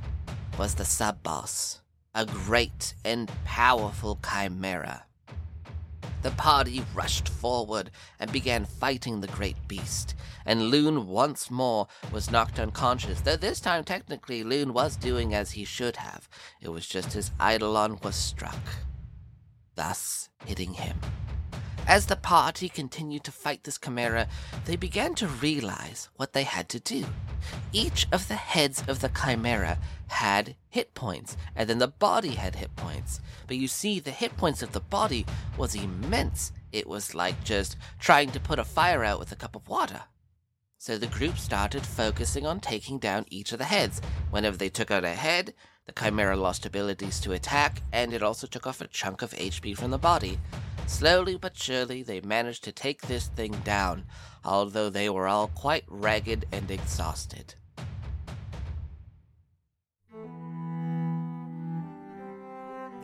was 0.59 0.75
the 0.75 0.85
sub 0.85 1.23
boss, 1.23 1.83
a 2.15 2.25
great 2.25 2.95
and 3.05 3.31
powerful 3.45 4.19
chimera. 4.29 5.05
The 6.25 6.31
party 6.31 6.83
rushed 6.95 7.29
forward 7.29 7.91
and 8.19 8.33
began 8.33 8.65
fighting 8.65 9.21
the 9.21 9.27
great 9.27 9.69
beast, 9.69 10.15
and 10.47 10.71
Lune 10.71 11.07
once 11.07 11.51
more 11.51 11.87
was 12.11 12.31
knocked 12.31 12.59
unconscious, 12.59 13.21
though 13.21 13.37
this 13.37 13.61
time 13.61 13.85
technically 13.85 14.43
Lune 14.43 14.73
was 14.73 14.97
doing 14.97 15.35
as 15.35 15.51
he 15.51 15.67
should 15.67 15.97
have. 15.97 16.27
It 16.63 16.71
was 16.71 16.87
just 16.87 17.13
his 17.13 17.31
Eidolon 17.39 17.99
was 18.03 18.17
struck, 18.17 18.57
thus 19.75 20.31
hitting 20.47 20.73
him. 20.73 20.99
As 21.87 22.07
the 22.07 22.17
party 22.17 22.71
continued 22.71 23.25
to 23.25 23.33
fight 23.33 23.65
this 23.65 23.77
chimera, 23.77 24.27
they 24.65 24.75
began 24.75 25.15
to 25.17 25.27
realize 25.27 26.09
what 26.17 26.33
they 26.33 26.45
had 26.45 26.71
to 26.71 26.81
do. 26.81 27.05
Each 27.73 28.07
of 28.11 28.27
the 28.27 28.37
heads 28.37 28.83
of 28.89 29.01
the 29.01 29.11
chimera 29.11 29.79
had 30.07 30.57
hit 30.71 30.95
points, 30.95 31.37
and 31.55 31.69
then 31.69 31.79
the 31.79 31.89
body 31.89 32.31
had 32.31 32.57
hit 32.57 32.75
points. 32.75 33.21
But 33.47 33.59
you 33.59 33.69
see, 33.69 34.01
the 34.01 34.11
hit 34.11 34.35
points 34.39 34.63
of 34.63 34.73
the 34.73 34.81
body 34.81 35.27
was 35.59 35.75
immense. 35.75 36.53
It 36.73 36.87
was 36.87 37.15
like 37.15 37.45
just 37.45 37.77
trying 38.01 38.31
to 38.31 38.41
put 38.41 38.59
a 38.59 38.65
fire 38.65 39.05
out 39.05 39.19
with 39.19 39.31
a 39.31 39.37
cup 39.37 39.55
of 39.55 39.69
water. 39.69 40.05
So 40.79 40.97
the 40.97 41.07
group 41.07 41.37
started 41.37 41.85
focusing 41.85 42.47
on 42.47 42.61
taking 42.61 42.99
down 42.99 43.27
each 43.29 43.53
of 43.53 43.59
the 43.59 43.65
heads. 43.65 44.01
Whenever 44.31 44.57
they 44.57 44.71
took 44.71 44.91
out 44.91 45.05
a 45.05 45.11
head, 45.11 45.53
the 45.85 45.93
chimera 45.93 46.37
lost 46.37 46.65
abilities 46.65 47.21
to 47.21 47.33
attack, 47.33 47.83
and 47.93 48.15
it 48.15 48.23
also 48.23 48.47
took 48.47 48.67
off 48.67 48.81
a 48.81 48.87
chunk 48.87 49.21
of 49.21 49.33
HP 49.33 49.77
from 49.77 49.91
the 49.91 49.99
body. 49.99 50.39
Slowly 50.87 51.37
but 51.37 51.57
surely, 51.57 52.03
they 52.03 52.21
managed 52.21 52.65
to 52.65 52.73
take 52.73 53.03
this 53.03 53.27
thing 53.29 53.53
down, 53.65 54.05
although 54.45 54.91
they 54.91 55.09
were 55.09 55.27
all 55.27 55.49
quite 55.49 55.85
ragged 55.89 56.47
and 56.53 56.71
exhausted. 56.71 57.55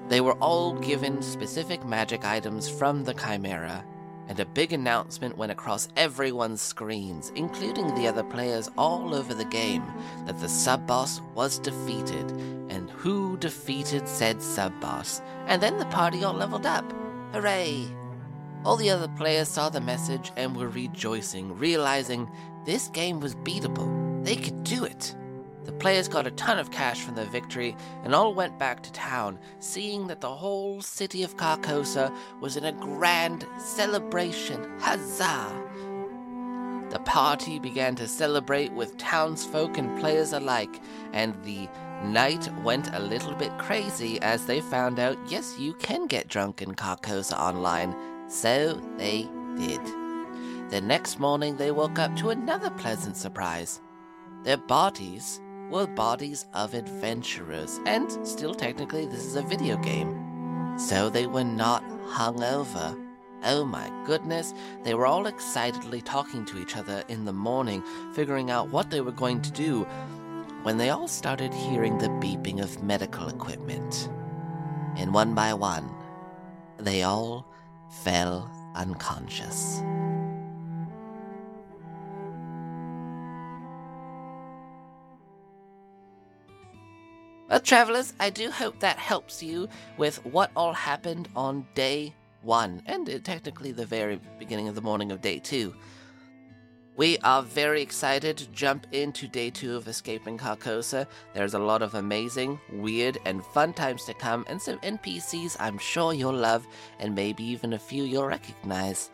They 0.08 0.20
were 0.20 0.34
all 0.34 0.74
given 0.74 1.22
specific 1.22 1.84
magic 1.84 2.24
items 2.24 2.68
from 2.68 3.04
the 3.04 3.14
Chimera, 3.14 3.84
and 4.28 4.40
a 4.40 4.44
big 4.44 4.72
announcement 4.72 5.36
went 5.36 5.52
across 5.52 5.88
everyone's 5.96 6.60
screens, 6.60 7.32
including 7.36 7.94
the 7.94 8.08
other 8.08 8.24
players 8.24 8.68
all 8.76 9.14
over 9.14 9.34
the 9.34 9.44
game, 9.44 9.84
that 10.26 10.38
the 10.40 10.48
sub 10.48 10.86
boss 10.86 11.20
was 11.34 11.58
defeated, 11.58 12.30
and 12.70 12.90
who 12.90 13.36
defeated 13.38 14.08
said 14.08 14.42
sub 14.42 14.78
boss. 14.80 15.22
And 15.46 15.62
then 15.62 15.78
the 15.78 15.86
party 15.86 16.24
all 16.24 16.34
leveled 16.34 16.66
up. 16.66 16.84
Hooray! 17.32 17.86
All 18.64 18.76
the 18.76 18.90
other 18.90 19.06
players 19.06 19.48
saw 19.48 19.68
the 19.68 19.80
message 19.80 20.32
and 20.36 20.56
were 20.56 20.68
rejoicing, 20.68 21.56
realizing 21.56 22.28
this 22.64 22.88
game 22.88 23.20
was 23.20 23.36
beatable. 23.36 24.24
They 24.24 24.34
could 24.34 24.64
do 24.64 24.84
it. 24.84 25.14
The 25.64 25.72
players 25.72 26.08
got 26.08 26.26
a 26.26 26.32
ton 26.32 26.58
of 26.58 26.72
cash 26.72 27.02
from 27.02 27.14
their 27.14 27.26
victory 27.26 27.76
and 28.02 28.14
all 28.16 28.34
went 28.34 28.58
back 28.58 28.82
to 28.82 28.92
town, 28.92 29.38
seeing 29.60 30.08
that 30.08 30.20
the 30.20 30.34
whole 30.34 30.82
city 30.82 31.22
of 31.22 31.36
Carcosa 31.36 32.12
was 32.40 32.56
in 32.56 32.64
a 32.64 32.72
grand 32.72 33.46
celebration. 33.58 34.68
Huzzah! 34.80 35.70
The 36.90 36.98
party 37.00 37.60
began 37.60 37.94
to 37.94 38.08
celebrate 38.08 38.72
with 38.72 38.98
townsfolk 38.98 39.78
and 39.78 40.00
players 40.00 40.32
alike, 40.32 40.80
and 41.12 41.40
the 41.44 41.68
night 42.02 42.48
went 42.62 42.94
a 42.94 42.98
little 42.98 43.34
bit 43.34 43.56
crazy 43.58 44.20
as 44.22 44.46
they 44.46 44.60
found 44.60 44.98
out 44.98 45.18
yes, 45.28 45.58
you 45.58 45.74
can 45.74 46.06
get 46.06 46.28
drunk 46.28 46.62
in 46.62 46.74
Carcosa 46.74 47.38
online. 47.38 47.94
So 48.28 48.74
they 48.96 49.28
did. 49.56 49.80
The 50.70 50.80
next 50.80 51.18
morning, 51.18 51.56
they 51.56 51.72
woke 51.72 51.98
up 51.98 52.14
to 52.16 52.30
another 52.30 52.70
pleasant 52.70 53.16
surprise. 53.16 53.80
Their 54.44 54.56
bodies 54.56 55.40
were 55.68 55.86
bodies 55.86 56.46
of 56.54 56.74
adventurers, 56.74 57.80
and 57.86 58.10
still, 58.26 58.54
technically, 58.54 59.06
this 59.06 59.24
is 59.24 59.36
a 59.36 59.42
video 59.42 59.76
game. 59.78 60.78
So 60.78 61.10
they 61.10 61.26
were 61.26 61.44
not 61.44 61.82
hungover. 62.06 62.96
Oh 63.42 63.64
my 63.64 63.90
goodness, 64.06 64.54
they 64.84 64.94
were 64.94 65.06
all 65.06 65.26
excitedly 65.26 66.02
talking 66.02 66.44
to 66.46 66.60
each 66.60 66.76
other 66.76 67.02
in 67.08 67.24
the 67.24 67.32
morning, 67.32 67.82
figuring 68.12 68.50
out 68.50 68.68
what 68.68 68.90
they 68.90 69.00
were 69.00 69.12
going 69.12 69.42
to 69.42 69.50
do 69.50 69.86
when 70.62 70.76
they 70.76 70.90
all 70.90 71.08
started 71.08 71.54
hearing 71.54 71.96
the 71.98 72.08
beeping 72.08 72.62
of 72.62 72.82
medical 72.82 73.28
equipment. 73.28 74.10
And 74.96 75.14
one 75.14 75.34
by 75.34 75.54
one, 75.54 75.90
they 76.78 77.02
all 77.02 77.46
fell 78.04 78.50
unconscious. 78.74 79.82
Well, 87.48 87.58
travelers, 87.58 88.12
I 88.20 88.30
do 88.30 88.50
hope 88.50 88.78
that 88.78 88.96
helps 88.96 89.42
you 89.42 89.68
with 89.96 90.24
what 90.24 90.52
all 90.54 90.72
happened 90.72 91.28
on 91.34 91.66
day 91.74 92.14
one, 92.42 92.80
and 92.86 93.08
uh, 93.10 93.18
technically 93.18 93.72
the 93.72 93.86
very 93.86 94.20
beginning 94.38 94.68
of 94.68 94.76
the 94.76 94.80
morning 94.80 95.10
of 95.10 95.20
day 95.20 95.40
two. 95.40 95.74
We 97.00 97.16
are 97.24 97.42
very 97.42 97.80
excited 97.80 98.36
to 98.36 98.46
jump 98.48 98.86
into 98.92 99.26
day 99.26 99.48
two 99.48 99.74
of 99.74 99.88
Escaping 99.88 100.36
Carcosa. 100.36 101.06
There's 101.32 101.54
a 101.54 101.58
lot 101.58 101.80
of 101.80 101.94
amazing, 101.94 102.60
weird, 102.70 103.16
and 103.24 103.42
fun 103.42 103.72
times 103.72 104.04
to 104.04 104.12
come, 104.12 104.44
and 104.50 104.60
some 104.60 104.78
NPCs 104.80 105.56
I'm 105.58 105.78
sure 105.78 106.12
you'll 106.12 106.34
love, 106.34 106.66
and 106.98 107.14
maybe 107.14 107.42
even 107.42 107.72
a 107.72 107.78
few 107.78 108.04
you'll 108.04 108.26
recognize. 108.26 109.08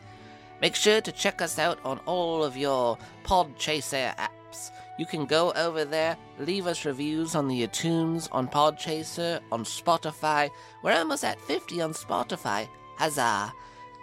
Make 0.59 0.75
sure 0.75 0.99
to 0.99 1.11
check 1.13 1.41
us 1.41 1.59
out 1.59 1.79
on 1.85 1.99
all 1.99 2.43
of 2.43 2.57
your 2.57 2.97
Podchaser 3.23 4.13
apps. 4.17 4.71
You 4.99 5.05
can 5.05 5.25
go 5.25 5.53
over 5.53 5.85
there, 5.85 6.17
leave 6.39 6.67
us 6.67 6.83
reviews 6.83 7.35
on 7.35 7.47
the 7.47 7.65
iTunes, 7.65 8.27
on 8.33 8.49
Podchaser, 8.49 9.39
on 9.49 9.63
Spotify. 9.63 10.49
We're 10.83 10.91
almost 10.91 11.23
at 11.23 11.39
50 11.39 11.79
on 11.79 11.93
Spotify. 11.93 12.67
Huzzah! 12.97 13.53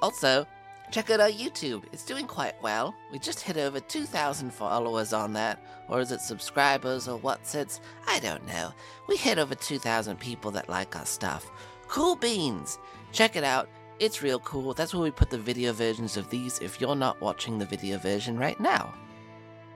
Also, 0.01 0.47
Check 0.91 1.11
out 1.11 1.21
our 1.21 1.31
YouTube. 1.31 1.83
It's 1.93 2.05
doing 2.05 2.27
quite 2.27 2.61
well. 2.63 2.95
We 3.11 3.19
just 3.19 3.41
hit 3.41 3.57
over 3.57 3.81
2,000 3.81 4.53
followers 4.53 5.13
on 5.13 5.33
that. 5.33 5.65
Or 5.89 6.01
is 6.01 6.13
it 6.13 6.21
subscribers 6.21 7.09
or 7.09 7.19
what's 7.19 7.55
it? 7.55 7.81
I 8.07 8.21
don't 8.21 8.47
know. 8.47 8.73
We 9.09 9.17
hit 9.17 9.39
over 9.39 9.55
2,000 9.55 10.19
people 10.21 10.51
that 10.53 10.69
like 10.69 10.95
our 10.95 11.07
stuff. 11.07 11.51
Cool 11.89 12.17
beans. 12.17 12.79
Check 13.13 13.35
it 13.35 13.45
out. 13.45 13.69
It's 13.99 14.23
real 14.23 14.39
cool. 14.41 14.73
That's 14.75 14.95
where 14.95 15.03
we 15.03 15.11
put 15.11 15.31
the 15.31 15.39
video 15.39 15.73
versions 15.73 16.17
of 16.17 16.31
these 16.31 16.59
if 16.61 16.81
you're 16.81 16.97
not 16.97 17.21
watching 17.21 17.59
the 17.59 17.67
video 17.67 17.99
version 17.99 18.39
right 18.39 18.59
now. 18.61 18.95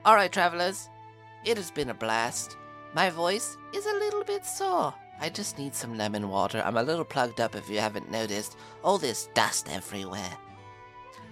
Alright, 0.06 0.32
travelers. 0.32 0.88
It 1.44 1.56
has 1.56 1.70
been 1.70 1.90
a 1.90 1.94
blast. 1.94 2.56
My 2.94 3.10
voice 3.10 3.56
is 3.74 3.86
a 3.86 3.98
little 3.98 4.24
bit 4.24 4.44
sore. 4.44 4.94
I 5.20 5.28
just 5.28 5.58
need 5.58 5.74
some 5.74 5.96
lemon 5.96 6.28
water. 6.28 6.62
I'm 6.64 6.76
a 6.76 6.82
little 6.82 7.04
plugged 7.04 7.40
up 7.40 7.56
if 7.56 7.68
you 7.68 7.80
haven't 7.80 8.10
noticed. 8.10 8.56
All 8.84 8.98
this 8.98 9.28
dust 9.34 9.68
everywhere. 9.70 10.36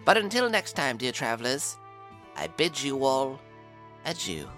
But 0.07 0.17
until 0.17 0.49
next 0.49 0.75
time, 0.75 0.97
dear 0.97 1.11
travelers, 1.11 1.77
I 2.37 2.47
bid 2.47 2.81
you 2.81 3.05
all 3.05 3.41
adieu. 4.05 4.49